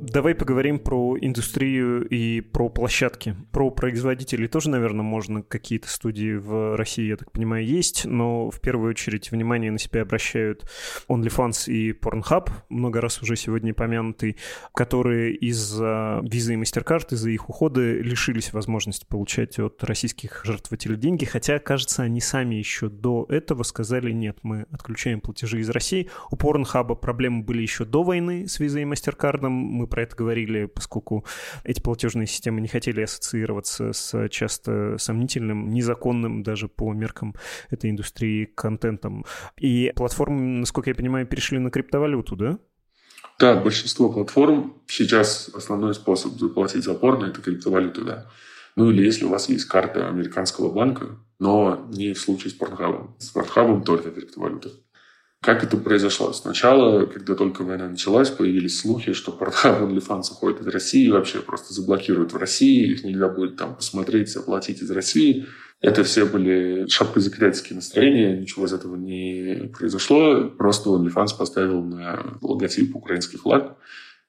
[0.01, 3.35] Давай поговорим про индустрию и про площадки.
[3.51, 8.59] Про производителей тоже, наверное, можно какие-то студии в России, я так понимаю, есть, но в
[8.59, 10.69] первую очередь внимание на себя обращают
[11.09, 14.37] OnlyFans и Pornhub, много раз уже сегодня помянутый,
[14.73, 21.25] которые из-за визы и MasterCard, из-за их ухода лишились возможности получать от российских жертвователей деньги,
[21.25, 26.09] хотя, кажется, они сами еще до этого сказали, нет, мы отключаем платежи из России.
[26.31, 29.47] У Pornhub проблемы были еще до войны с визой и MasterCard,
[29.79, 31.25] мы про это говорили, поскольку
[31.63, 37.33] эти платежные системы не хотели ассоциироваться с часто сомнительным, незаконным даже по меркам
[37.69, 39.25] этой индустрии контентом.
[39.57, 42.59] И платформы, насколько я понимаю, перешли на криптовалюту, да?
[43.39, 48.25] Да, большинство платформ сейчас основной способ заплатить за порно– это криптовалюта, да.
[48.75, 53.15] Ну или если у вас есть карта американского банка, но не в случае с Порнхабом.
[53.17, 54.71] С Порнхабом только криптовалюта.
[55.41, 56.33] Как это произошло?
[56.33, 61.73] Сначала, когда только война началась, появились слухи, что Pornhub OnlyFans уходит из России вообще просто
[61.73, 65.45] заблокируют в России, их нельзя будет там посмотреть, оплатить из России.
[65.79, 70.49] Это все были шапкозакидательские настроения, ничего из этого не произошло.
[70.49, 73.77] Просто OnlyFans поставил на логотип украинский флаг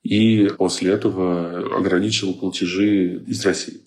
[0.05, 3.81] и после этого ограничил платежи из России.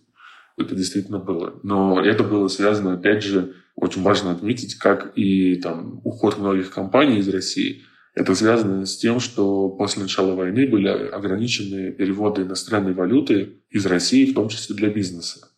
[0.58, 1.58] Это действительно было.
[1.64, 7.20] Но это было связано, опять же, очень важно отметить, как и там, уход многих компаний
[7.20, 7.84] из России.
[8.16, 14.32] Это связано с тем, что после начала войны были ограничены переводы иностранной валюты из России,
[14.32, 15.50] в том числе для бизнеса.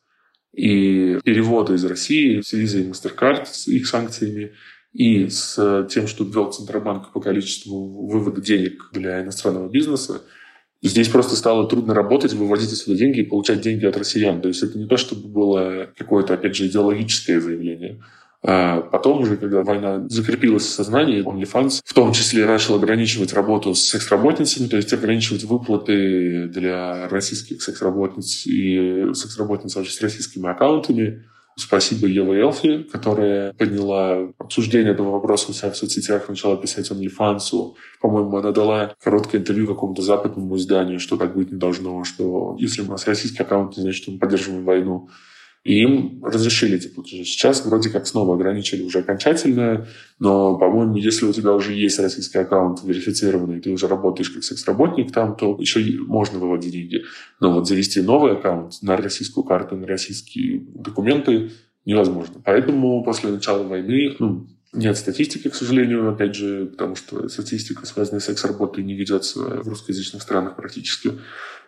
[0.54, 4.54] И переводы из России с визой и MasterCard, с их санкциями,
[4.94, 10.22] и с тем, что ввел Центробанк по количеству вывода денег для иностранного бизнеса,
[10.88, 14.40] Здесь просто стало трудно работать, выводить отсюда деньги и получать деньги от россиян.
[14.40, 18.04] То есть это не то, чтобы было какое-то, опять же, идеологическое заявление.
[18.44, 23.74] А потом уже, когда война закрепилась в сознании, OnlyFans в том числе начал ограничивать работу
[23.74, 31.24] с секс-работницами, то есть ограничивать выплаты для российских секс-работниц и секс-работниц вообще с российскими аккаунтами.
[31.58, 37.76] Спасибо Еве Элфи, которая подняла обсуждение этого вопроса у себя в соцсетях, начала писать OnlyFans.
[38.02, 42.82] По-моему, она дала короткое интервью какому-то западному изданию, что так быть не должно, что если
[42.82, 45.10] у нас российский аккаунт, значит, мы поддерживаем войну.
[45.66, 47.26] И им разрешили эти платежи.
[47.26, 49.88] Сейчас вроде как снова ограничили уже окончательно,
[50.20, 55.12] но, по-моему, если у тебя уже есть российский аккаунт верифицированный, ты уже работаешь как секс-работник
[55.12, 57.04] там, то еще можно выводить деньги.
[57.40, 61.50] Но вот завести новый аккаунт на российскую карту, на российские документы
[61.84, 62.40] невозможно.
[62.46, 68.20] Поэтому после начала войны ну, нет статистики, к сожалению, опять же, потому что статистика, связанная
[68.20, 71.14] с секс-работой, не ведется в русскоязычных странах практически.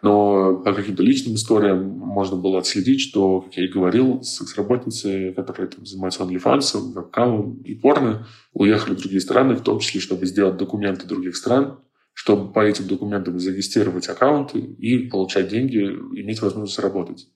[0.02, 5.70] Но по каким-то личным историям можно было отследить, что, как я и говорил, секс-работницы, которые
[5.70, 10.58] там, занимаются OnlyFans, вебкамом и порно, уехали в другие страны, в том числе, чтобы сделать
[10.58, 11.80] документы других стран,
[12.13, 17.28] чтобы по этим документам зарегистрировать аккаунты и получать деньги, иметь возможность работать.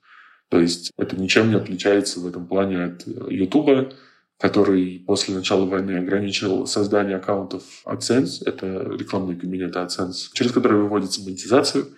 [0.50, 3.94] То есть это ничем не отличается в этом плане от YouTube,
[4.42, 11.22] который после начала войны ограничил создание аккаунтов AdSense, это рекламные кабинеты AdSense, через которые выводится
[11.22, 11.86] монетизация–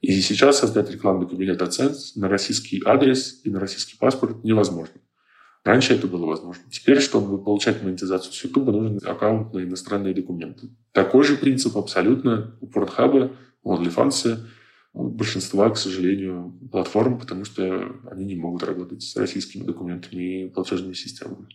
[0.00, 4.94] и сейчас создать рекламный кабинет AdSense на российский адрес и на российский паспорт невозможно.
[5.62, 6.62] Раньше это было возможно.
[6.70, 10.70] Теперь, чтобы получать монетизацию с YouTube, нужен аккаунт на иностранные документы.
[10.92, 14.38] Такой же принцип абсолютно у Pornhub, у OnlyFans,
[14.94, 20.48] у большинства, к сожалению, платформ, потому что они не могут работать с российскими документами и
[20.48, 21.46] платежными системами.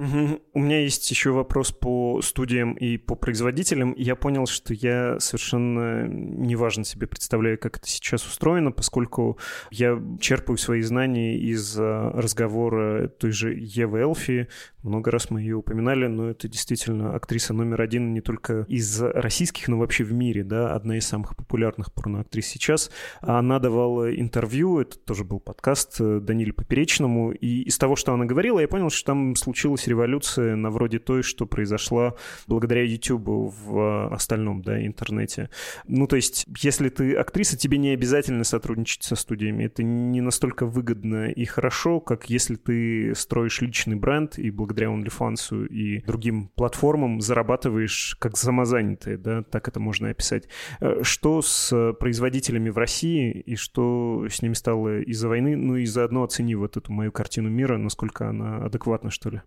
[0.00, 0.40] Угу.
[0.54, 3.94] У меня есть еще вопрос по студиям и по производителям.
[3.98, 9.36] Я понял, что я совершенно неважно себе представляю, как это сейчас устроено, поскольку
[9.70, 14.48] я черпаю свои знания из а, разговора той же Евы Элфи.
[14.82, 19.68] Много раз мы ее упоминали, но это действительно актриса номер один не только из российских,
[19.68, 22.90] но вообще в мире, да, одна из самых популярных порноактрис сейчас.
[23.20, 28.24] Она давала интервью, это тоже был подкаст э, Даниле Поперечному, и из того, что она
[28.24, 32.14] говорила, я понял, что там случилось революция на вроде той, что произошла
[32.46, 35.50] благодаря YouTube в остальном, да, интернете.
[35.86, 39.64] Ну, то есть, если ты актриса, тебе не обязательно сотрудничать со студиями.
[39.64, 45.66] Это не настолько выгодно и хорошо, как если ты строишь личный бренд и благодаря OnlyFans
[45.68, 50.48] и другим платформам зарабатываешь как самозанятые, да, так это можно описать.
[50.80, 55.56] Э, что с производителями в России и что с ними стало из-за войны?
[55.56, 59.42] Ну и заодно оцени вот эту мою картину мира, насколько она адекватна, что ли.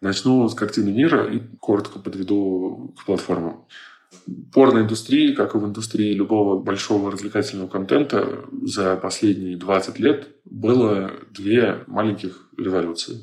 [0.00, 3.66] Начну с картины мира и коротко подведу к платформам.
[4.52, 11.84] Порноиндустрии, как и в индустрии любого большого развлекательного контента, за последние 20 лет было две
[11.86, 13.18] маленьких революции.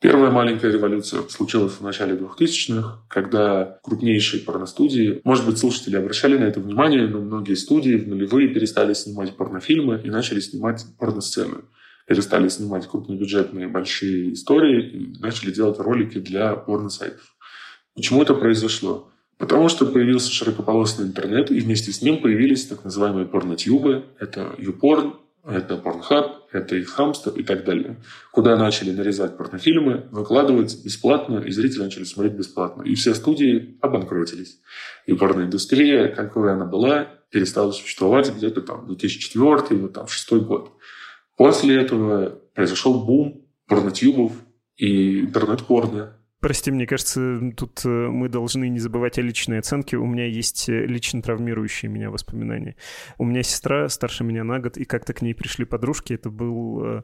[0.00, 6.44] Первая маленькая революция случилась в начале 2000-х, когда крупнейшие порностудии, может быть, слушатели обращали на
[6.44, 11.62] это внимание, но многие студии в нулевые перестали снимать порнофильмы и начали снимать порносцены
[12.06, 17.36] перестали снимать крупнобюджетные большие истории и начали делать ролики для порно-сайтов.
[17.94, 19.10] Почему это произошло?
[19.38, 24.04] Потому что появился широкополосный интернет, и вместе с ним появились так называемые порнотюбы.
[24.18, 28.02] Это YouPorn, это Pornhub, это их хамстер и так далее.
[28.32, 32.82] Куда начали нарезать порнофильмы, выкладывать бесплатно, и зрители начали смотреть бесплатно.
[32.82, 34.58] И все студии обанкротились.
[35.06, 40.72] И порноиндустрия, какой она была, перестала существовать где-то там 2004 вот там 2006 год.
[41.36, 44.32] После этого произошел бум порнотюбов
[44.76, 46.16] и интернет-порно.
[46.40, 49.96] Прости, мне кажется, тут э, мы должны не забывать о личной оценке.
[49.96, 52.76] У меня есть э, лично травмирующие меня воспоминания.
[53.18, 56.12] У меня сестра старше меня на год, и как-то к ней пришли подружки.
[56.12, 57.02] Это был э,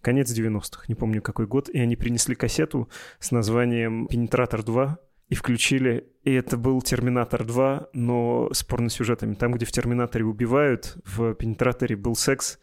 [0.00, 1.68] конец 90-х, не помню какой год.
[1.68, 4.96] И они принесли кассету с названием «Пенетратор 2»,
[5.28, 9.34] и включили, и это был «Терминатор 2», но с порносюжетами.
[9.34, 12.58] Там, где в «Терминаторе» убивают, в «Пенетраторе» был секс,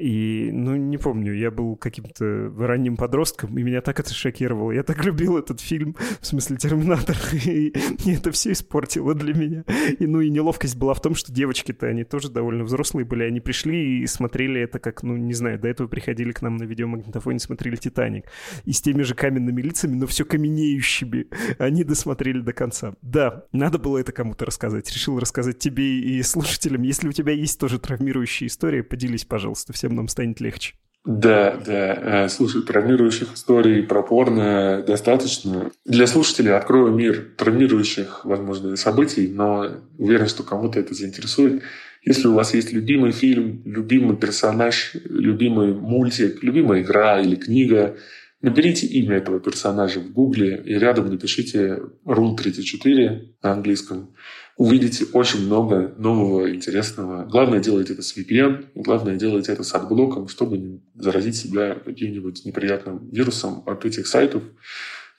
[0.00, 4.72] и, ну, не помню, я был каким-то ранним подростком, и меня так это шокировало.
[4.72, 7.74] Я так любил этот фильм, в смысле «Терминатор», и,
[8.04, 9.64] и это все испортило для меня.
[9.98, 13.40] И, ну, и неловкость была в том, что девочки-то, они тоже довольно взрослые были, они
[13.40, 17.38] пришли и смотрели это как, ну, не знаю, до этого приходили к нам на видеомагнитофоне,
[17.38, 18.24] смотрели «Титаник».
[18.64, 21.26] И с теми же каменными лицами, но все каменеющими.
[21.58, 22.94] Они досмотрели до конца.
[23.02, 24.90] Да, надо было это кому-то рассказать.
[24.90, 26.82] Решил рассказать тебе и слушателям.
[26.82, 29.72] Если у тебя есть тоже травмирующие истории, поделись, пожалуйста.
[29.74, 30.74] Всем всем нам станет легче.
[31.04, 32.24] Да, да.
[32.24, 35.70] Э, слушай, травмирующих историй про порно достаточно.
[35.86, 39.66] Для слушателей открою мир травмирующих, возможно, событий, но
[39.98, 41.62] уверен, что кому-то это заинтересует.
[42.04, 47.96] Если у вас есть любимый фильм, любимый персонаж, любимый мультик, любимая игра или книга,
[48.42, 54.14] наберите имя этого персонажа в гугле и рядом напишите Rule 34 на английском
[54.56, 57.24] увидите очень много нового, интересного.
[57.24, 62.44] Главное, делайте это с VPN, главное, делайте это с отблоком, чтобы не заразить себя каким-нибудь
[62.44, 64.42] неприятным вирусом от этих сайтов.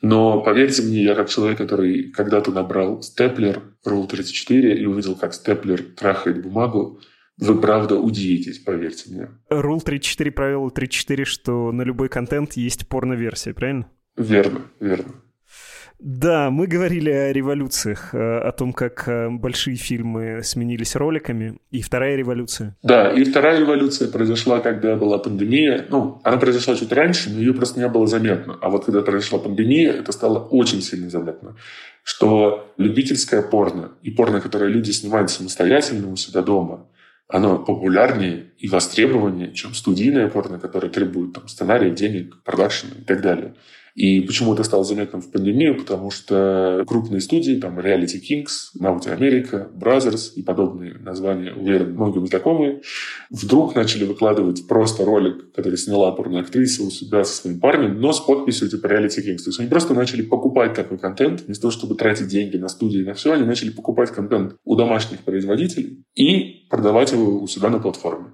[0.01, 5.33] Но поверьте мне, я как человек, который когда-то набрал степлер Rule 34 и увидел, как
[5.33, 6.99] степлер трахает бумагу,
[7.37, 9.29] вы правда удивитесь, поверьте мне.
[9.49, 13.89] Rule 34, правило 34, что на любой контент есть порно-версия, правильно?
[14.15, 15.13] Верно, верно.
[16.03, 21.59] Да, мы говорили о революциях, э, о том, как э, большие фильмы сменились роликами.
[21.69, 22.75] И вторая революция.
[22.81, 25.85] Да, и вторая революция произошла, когда была пандемия.
[25.89, 28.57] Ну, она произошла чуть раньше, но ее просто не было заметно.
[28.61, 31.55] А вот когда произошла пандемия, это стало очень сильно заметно.
[32.03, 36.87] Что любительское порно и порно, которое люди снимают самостоятельно у себя дома,
[37.27, 43.21] оно популярнее и востребованнее, чем студийное порно, которое требует там, сценария, денег, продакшена и так
[43.21, 43.53] далее.
[43.95, 45.77] И почему это стало заметным в пандемию?
[45.77, 52.25] Потому что крупные студии, там Reality Kings, Naughty America, Brothers и подобные названия, уверен, многим
[52.27, 52.81] знакомые,
[53.29, 58.19] вдруг начали выкладывать просто ролик, который сняла порноактриса у себя со своим парнем, но с
[58.19, 59.43] подписью типа Reality Kings.
[59.43, 63.01] То есть они просто начали покупать такой контент, вместо того, чтобы тратить деньги на студии
[63.01, 67.69] и на все, они начали покупать контент у домашних производителей и продавать его у себя
[67.69, 68.27] на платформе.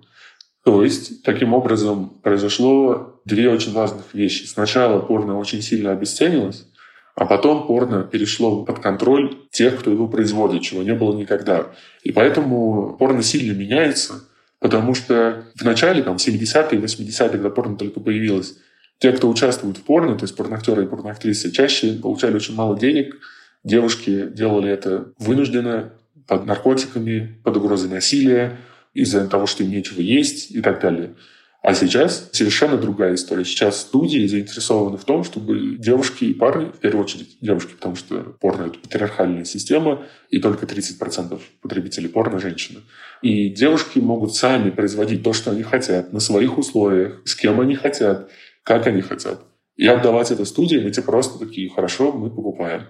[0.68, 4.44] То есть, таким образом, произошло две очень важных вещи.
[4.48, 6.66] Сначала порно очень сильно обесценилось,
[7.16, 11.68] а потом порно перешло под контроль тех, кто его производит, чего не было никогда.
[12.04, 14.26] И поэтому порно сильно меняется,
[14.60, 18.58] потому что в начале, там, 70-е, 80-е, когда порно только появилось,
[19.00, 23.16] те, кто участвует в порно, то есть порноактеры и порноактрисы, чаще получали очень мало денег.
[23.64, 25.94] Девушки делали это вынужденно,
[26.28, 28.58] под наркотиками, под угрозой насилия,
[29.02, 31.16] из-за того, что им нечего есть и так далее.
[31.62, 33.44] А сейчас совершенно другая история.
[33.44, 38.38] Сейчас студии заинтересованы в том, чтобы девушки и парни, в первую очередь девушки, потому что
[38.40, 42.80] порно– это патриархальная система, и только 30% потребителей порно– женщины.
[43.22, 47.76] И девушки могут сами производить то, что они хотят, на своих условиях, с кем они
[47.76, 48.30] хотят,
[48.64, 49.42] как они хотят.
[49.76, 52.84] И отдавать это студиям, эти просто такие, хорошо, мы покупаем.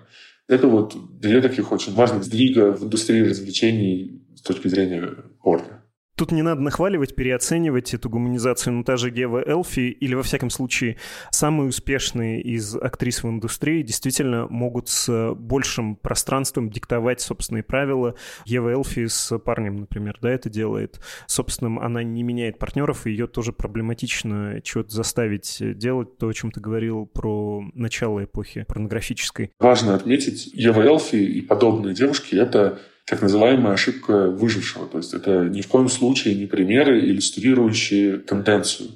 [0.47, 5.76] Это вот две таких очень важных сдвига в индустрии развлечений с точки зрения порно.
[6.17, 10.49] Тут не надо нахваливать, переоценивать эту гуманизацию, но та же Гева Элфи или, во всяком
[10.49, 10.97] случае,
[11.29, 18.15] самые успешные из актрис в индустрии действительно могут с большим пространством диктовать собственные правила.
[18.45, 20.99] Ева Элфи с парнем, например, да, это делает.
[21.27, 26.49] Собственным она не меняет партнеров, и ее тоже проблематично чего-то заставить делать, то, о чем
[26.49, 29.51] ты говорил про начало эпохи порнографической.
[29.59, 34.85] Важно отметить, Ева Элфи и подобные девушки— это так называемая ошибка выжившего.
[34.85, 38.89] То есть это ни в коем случае не примеры, иллюстрирующие тенденцию.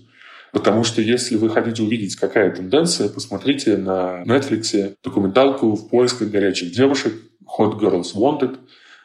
[0.52, 6.72] Потому что если вы хотите увидеть, какая тенденция, посмотрите на Netflix документалку «В поисках горячих
[6.72, 7.14] девушек»
[7.58, 8.58] «Hot Girls Wanted»,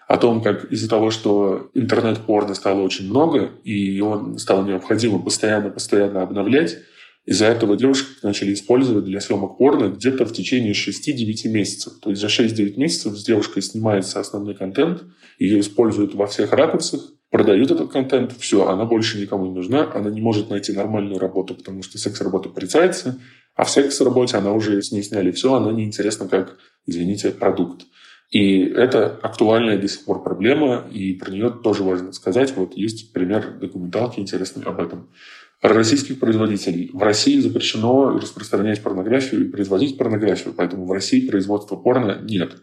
[0.09, 6.23] о том, как из-за того, что интернет-порно стало очень много, и его стало необходимо постоянно-постоянно
[6.23, 6.79] обновлять,
[7.27, 11.95] из-за этого девушек начали использовать для съемок порно где-то в течение 6-9 месяцев.
[12.01, 15.03] То есть за 6-9 месяцев с девушкой снимается основной контент,
[15.39, 20.09] ее используют во всех ракурсах, продают этот контент, все, она больше никому не нужна, она
[20.09, 23.19] не может найти нормальную работу, потому что секс-работа порицается,
[23.57, 26.57] а в секс-работе она уже с ней сняли все, она неинтересна как,
[26.87, 27.87] извините, продукт.
[28.31, 32.55] И это актуальная до сих пор проблема, и про нее тоже важно сказать.
[32.57, 35.09] Вот есть пример документалки интересный об этом
[35.63, 36.91] российских производителей.
[36.93, 42.57] В России запрещено распространять порнографию и производить порнографию, поэтому в России производства порно нет.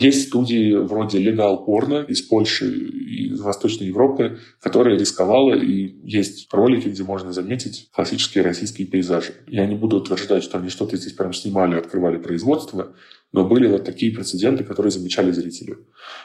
[0.00, 6.48] Есть студии вроде Legal Porno из Польши и из Восточной Европы, которые рисковала, и есть
[6.50, 9.34] ролики, где можно заметить классические российские пейзажи.
[9.46, 12.94] Я не буду утверждать, что они что-то здесь прям снимали, открывали производство,
[13.32, 15.76] но были вот такие прецеденты, которые замечали зрители.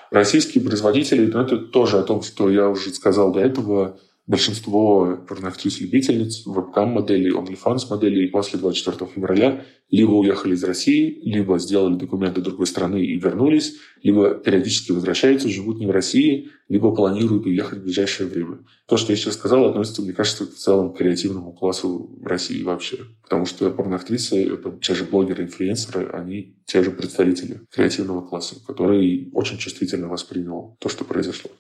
[0.10, 6.46] Российские производители, ну, это тоже о том, что я уже сказал до этого, большинство порноактрис-любительниц,
[6.46, 13.20] вебкам-моделей, OnlyFans-моделей после 24 февраля либо уехали из России, либо сделали документы другой страны и
[13.20, 18.60] вернулись, либо периодически возвращаются, живут не в России, либо планируют уехать в ближайшее время.
[18.88, 22.64] То, что я сейчас сказал, относится, мне кажется, в целом к креативному классу в России
[22.64, 22.98] вообще.
[23.22, 29.30] Потому что порноактрисы, это те же блогеры, инфлюенсеры, они те же представители креативного класса, который
[29.34, 31.52] очень чувствительно воспринял то, что произошло.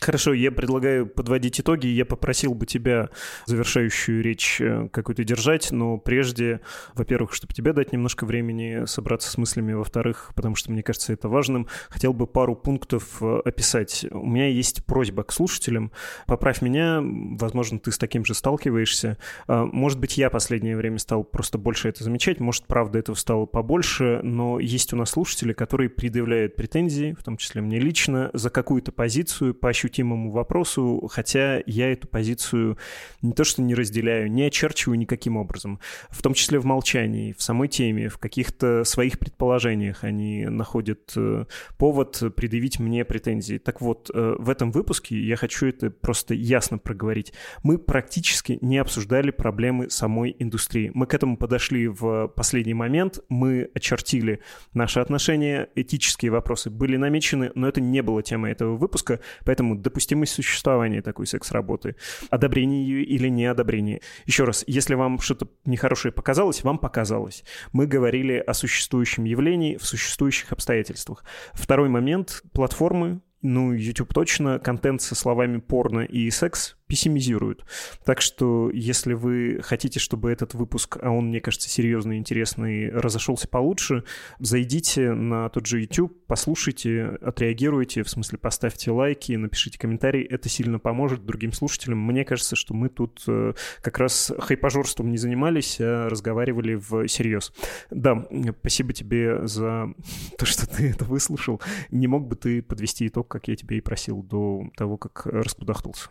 [0.00, 1.88] Хорошо, я предлагаю подводить итоги.
[1.88, 3.10] Я попросил бы тебя
[3.46, 6.60] завершающую речь э, какую-то держать, но прежде,
[6.94, 11.28] во-первых, чтобы тебе дать немножко времени собраться с мыслями, во-вторых, потому что мне кажется это
[11.28, 14.06] важным, хотел бы пару пунктов э, описать.
[14.10, 15.90] У меня есть просьба к слушателям.
[16.26, 19.18] Поправь меня, возможно, ты с таким же сталкиваешься.
[19.48, 23.46] А, может быть, я последнее время стал просто больше это замечать, может, правда, этого стало
[23.46, 28.50] побольше, но есть у нас слушатели, которые предъявляют претензии, в том числе мне лично, за
[28.50, 32.78] какую-то позицию по ощущениям ощутимому вопросу, хотя я эту позицию
[33.22, 35.80] не то что не разделяю, не очерчиваю никаким образом.
[36.10, 41.46] В том числе в молчании, в самой теме, в каких-то своих предположениях они находят э,
[41.78, 43.58] повод предъявить мне претензии.
[43.58, 47.32] Так вот, э, в этом выпуске я хочу это просто ясно проговорить.
[47.62, 50.90] Мы практически не обсуждали проблемы самой индустрии.
[50.94, 54.40] Мы к этому подошли в последний момент, мы очертили
[54.74, 60.32] наши отношения, этические вопросы были намечены, но это не было темой этого выпуска, поэтому допустимость
[60.32, 61.96] существования такой секс-работы,
[62.30, 64.00] одобрение ее или неодобрение.
[64.26, 67.44] Еще раз, если вам что-то нехорошее показалось, вам показалось.
[67.72, 71.24] Мы говорили о существующем явлении в существующих обстоятельствах.
[71.52, 72.42] Второй момент.
[72.52, 77.64] Платформы, ну, YouTube точно, контент со словами порно и секс пессимизируют.
[78.04, 83.46] Так что, если вы хотите, чтобы этот выпуск, а он, мне кажется, серьезный, интересный, разошелся
[83.46, 84.04] получше,
[84.40, 90.78] зайдите на тот же YouTube, послушайте, отреагируйте, в смысле поставьте лайки, напишите комментарии, это сильно
[90.78, 91.98] поможет другим слушателям.
[91.98, 96.76] Мне кажется, что мы тут э, как раз хайпажорством не занимались, а разговаривали
[97.06, 97.52] всерьез.
[97.90, 98.26] Да,
[98.60, 99.92] спасибо тебе за
[100.38, 101.60] то, что ты это выслушал.
[101.90, 106.08] Не мог бы ты подвести итог, как я тебе и просил, до того, как раскудахтался?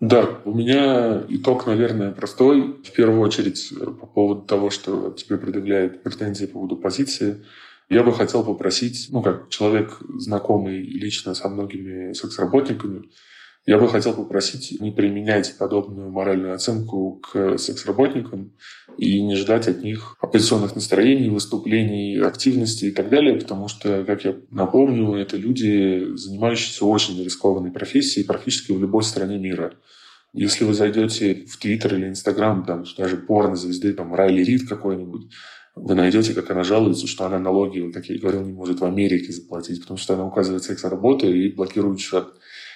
[0.00, 2.76] Да, у меня итог, наверное, простой.
[2.84, 7.44] В первую очередь по поводу того, что тебе предъявляют претензии по поводу позиции.
[7.88, 13.08] Я бы хотел попросить, ну, как человек, знакомый лично со многими секс-работниками,
[13.66, 18.54] Я бы хотел попросить не применять подобную моральную оценку к секс-работникам
[18.96, 24.24] и не ждать от них оппозиционных настроений, выступлений, активности и так далее, потому что, как
[24.24, 29.74] я напомню, это люди, занимающиеся очень рискованной профессией практически в любой стране мира.
[30.32, 35.30] Если вы зайдете в Твиттер или Инстаграм, там даже порно-звезды, там Райли Рид какой-нибудь,
[35.74, 39.32] вы найдете, как она жалуется, что она налоги, как я говорил, не может в Америке
[39.32, 42.28] заплатить, потому что она указывает секс работы и блокирует счет.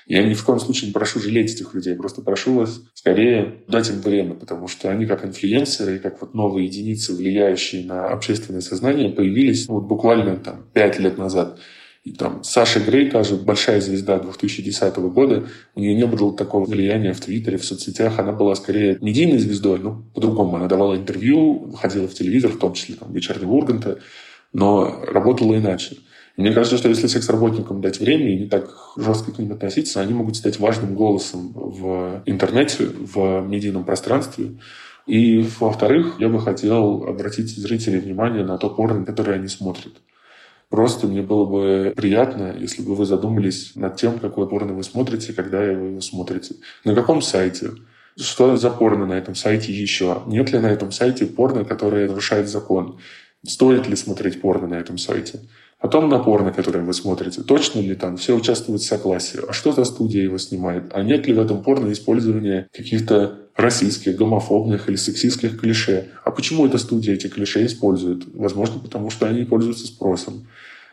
[0.07, 3.89] Я ни в коем случае не прошу жалеть этих людей, просто прошу вас скорее дать
[3.91, 9.11] им время, потому что они как инфлюенсеры, как вот новые единицы, влияющие на общественное сознание,
[9.11, 11.59] появились ну, вот буквально там пять лет назад.
[12.05, 15.47] И там Саша Грей, та же большая звезда 2010 года,
[15.77, 18.19] у нее не было такого влияния в Твиттере, в соцсетях.
[18.19, 20.57] Она была скорее медийной звездой, но по-другому.
[20.57, 24.01] Она давала интервью, выходила в телевизор, в том числе там, вечернего Урганта,
[24.53, 25.97] но работала иначе.
[26.37, 30.01] И мне кажется, что если секс-работникам дать время и не так жестко к ним относиться,
[30.01, 34.55] они могут стать важным голосом в интернете, в медийном пространстве.
[35.07, 39.93] И, во-вторых, я бы хотел обратить зрителей внимание на то порно, которое они смотрят.
[40.71, 45.35] Просто мне было бы приятно, если бы вы задумались над тем, какое порно вы смотрите,
[45.35, 46.55] когда вы его смотрите.
[46.85, 47.73] На каком сайте?
[48.17, 50.23] Что за порно на этом сайте еще?
[50.27, 52.99] Нет ли на этом сайте порно, которое нарушает закон?
[53.47, 55.41] Стоит ли смотреть порно на этом сайте?
[55.83, 59.41] Потом на порно, которое вы смотрите, точно ли там все участвуют в согласии?
[59.49, 60.85] А что за студия его снимает?
[60.93, 66.11] А нет ли в этом порно использования каких-то российских, гомофобных или сексистских клише?
[66.25, 68.23] А почему эта студия эти клише использует?
[68.33, 70.47] Возможно, потому что они пользуются спросом.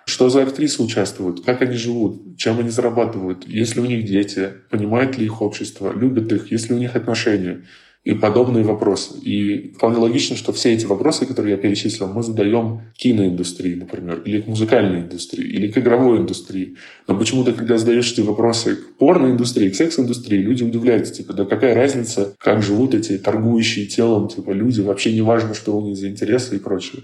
[0.06, 1.46] Что за актрисы участвуют?
[1.46, 2.36] Как они живут?
[2.38, 3.48] Чем они зарабатывают?
[3.48, 4.54] Есть ли у них дети?
[4.72, 5.94] Понимает ли их общество?
[5.96, 6.52] Любят их?
[6.52, 7.64] Есть ли у них отношения?
[8.06, 9.20] И подобные вопросы.
[9.20, 14.40] И вполне логично, что все эти вопросы, которые я перечислил, мы задаем киноиндустрии, например, или
[14.40, 16.78] к музыкальной индустрии, или к игровой индустрии.
[17.08, 21.76] Но почему-то, когда задаешь эти вопросы к порноиндустрии, к секс-индустрии, люди удивляются, типа, да какая
[21.76, 26.08] разница, как живут эти торгующие телом, типа, люди, вообще не важно, что у них за
[26.10, 27.04] интересы и прочее.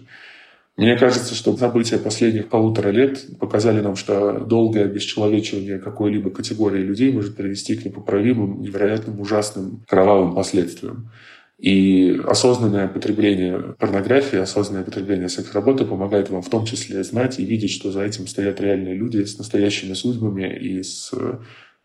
[0.77, 7.13] Мне кажется, что события последних полутора лет показали нам, что долгое обесчеловечивание какой-либо категории людей
[7.13, 11.11] может привести к непоправимым, невероятным, ужасным, кровавым последствиям.
[11.57, 17.71] И осознанное потребление порнографии, осознанное потребление секс-работы помогает вам в том числе знать и видеть,
[17.71, 21.13] что за этим стоят реальные люди с настоящими судьбами и с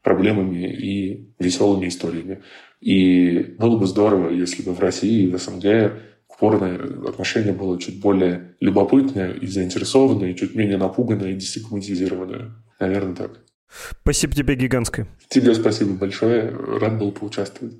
[0.02, 2.42] проблемами и веселыми историями.
[2.80, 5.92] И было бы здорово, если бы в России и в СНГ
[6.40, 6.74] порно
[7.08, 12.52] отношение было чуть более любопытное и заинтересованное, и чуть менее напуганное и дестигматизированное.
[12.80, 13.30] Наверное, так.
[14.02, 15.06] Спасибо тебе гигантское.
[15.28, 16.50] Тебе спасибо большое.
[16.50, 17.74] Рад был поучаствовать.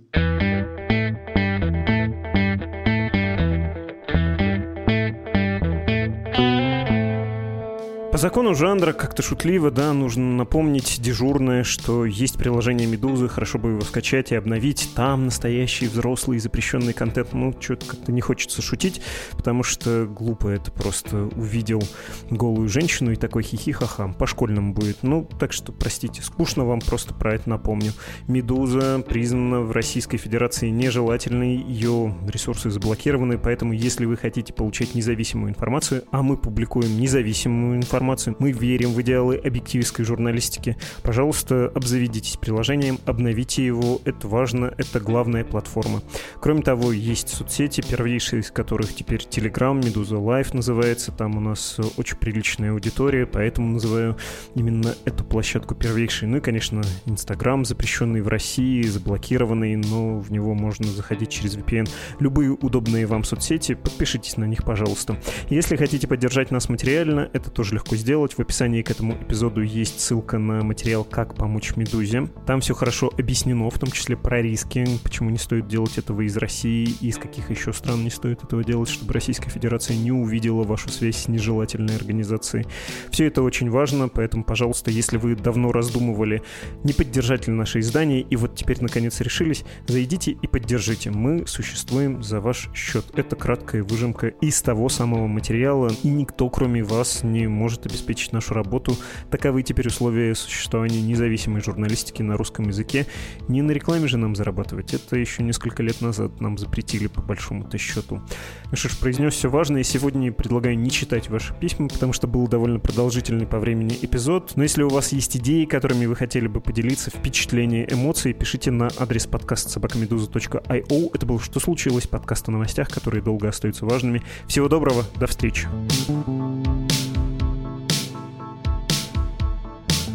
[8.21, 13.81] Закону жанра как-то шутливо, да, нужно напомнить дежурное, что есть приложение «Медузы», хорошо бы его
[13.81, 14.91] скачать и обновить.
[14.95, 17.33] Там настоящий взрослый запрещенный контент.
[17.33, 19.01] Ну, что-то как-то не хочется шутить,
[19.33, 21.83] потому что глупо это просто увидел
[22.29, 24.09] голую женщину и такой хихи-ха-ха.
[24.09, 24.99] По-школьному будет.
[25.03, 27.93] Ну, так что, простите, скучно вам, просто про это напомню.
[28.29, 35.51] «Медуза» признана в Российской Федерации нежелательной, ее ресурсы заблокированы, поэтому если вы хотите получать независимую
[35.51, 38.37] информацию, а мы публикуем независимую информацию, информацию.
[38.39, 40.77] Мы верим в идеалы объективистской журналистики.
[41.03, 44.01] Пожалуйста, обзаведитесь приложением, обновите его.
[44.05, 46.03] Это важно, это главная платформа.
[46.41, 51.13] Кроме того, есть соцсети, первейшие из которых теперь Telegram, Медуза Live называется.
[51.13, 54.17] Там у нас очень приличная аудитория, поэтому называю
[54.55, 56.29] именно эту площадку первейшей.
[56.29, 61.89] Ну и, конечно, Инстаграм, запрещенный в России, заблокированный, но в него можно заходить через VPN.
[62.19, 65.17] Любые удобные вам соцсети, подпишитесь на них, пожалуйста.
[65.49, 68.35] Если хотите поддержать нас материально, это тоже легко сделать.
[68.35, 72.29] В описании к этому эпизоду есть ссылка на материал «Как помочь Медузе».
[72.47, 76.37] Там все хорошо объяснено, в том числе про риски, почему не стоит делать этого из
[76.37, 80.65] России и из каких еще стран не стоит этого делать, чтобы Российская Федерация не увидела
[80.65, 82.67] вашу связь с нежелательной организацией.
[83.11, 86.43] Все это очень важно, поэтому, пожалуйста, если вы давно раздумывали,
[86.83, 91.11] не поддержать ли наше издание, и вот теперь наконец решились, зайдите и поддержите.
[91.11, 93.05] Мы существуем за ваш счет.
[93.15, 98.55] Это краткая выжимка из того самого материала, и никто, кроме вас, не может обеспечить нашу
[98.55, 98.97] работу.
[99.31, 103.07] Таковы теперь условия существования независимой журналистики на русском языке.
[103.49, 104.95] Не на рекламе же нам зарабатывать.
[104.95, 108.23] Это еще несколько лет назад нам запретили по большому-то счету.
[108.71, 109.83] Ну что ж, произнес все важное.
[109.83, 114.53] Сегодня предлагаю не читать ваши письма, потому что был довольно продолжительный по времени эпизод.
[114.57, 118.89] Но если у вас есть идеи, которыми вы хотели бы поделиться, впечатления, эмоции, пишите на
[118.99, 121.11] адрес подкаста собакамедуза.io.
[121.13, 124.23] Это был «Что случилось?» подкаст о новостях, которые долго остаются важными.
[124.47, 125.69] Всего доброго, до встречи.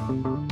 [0.07, 0.44] Thank you.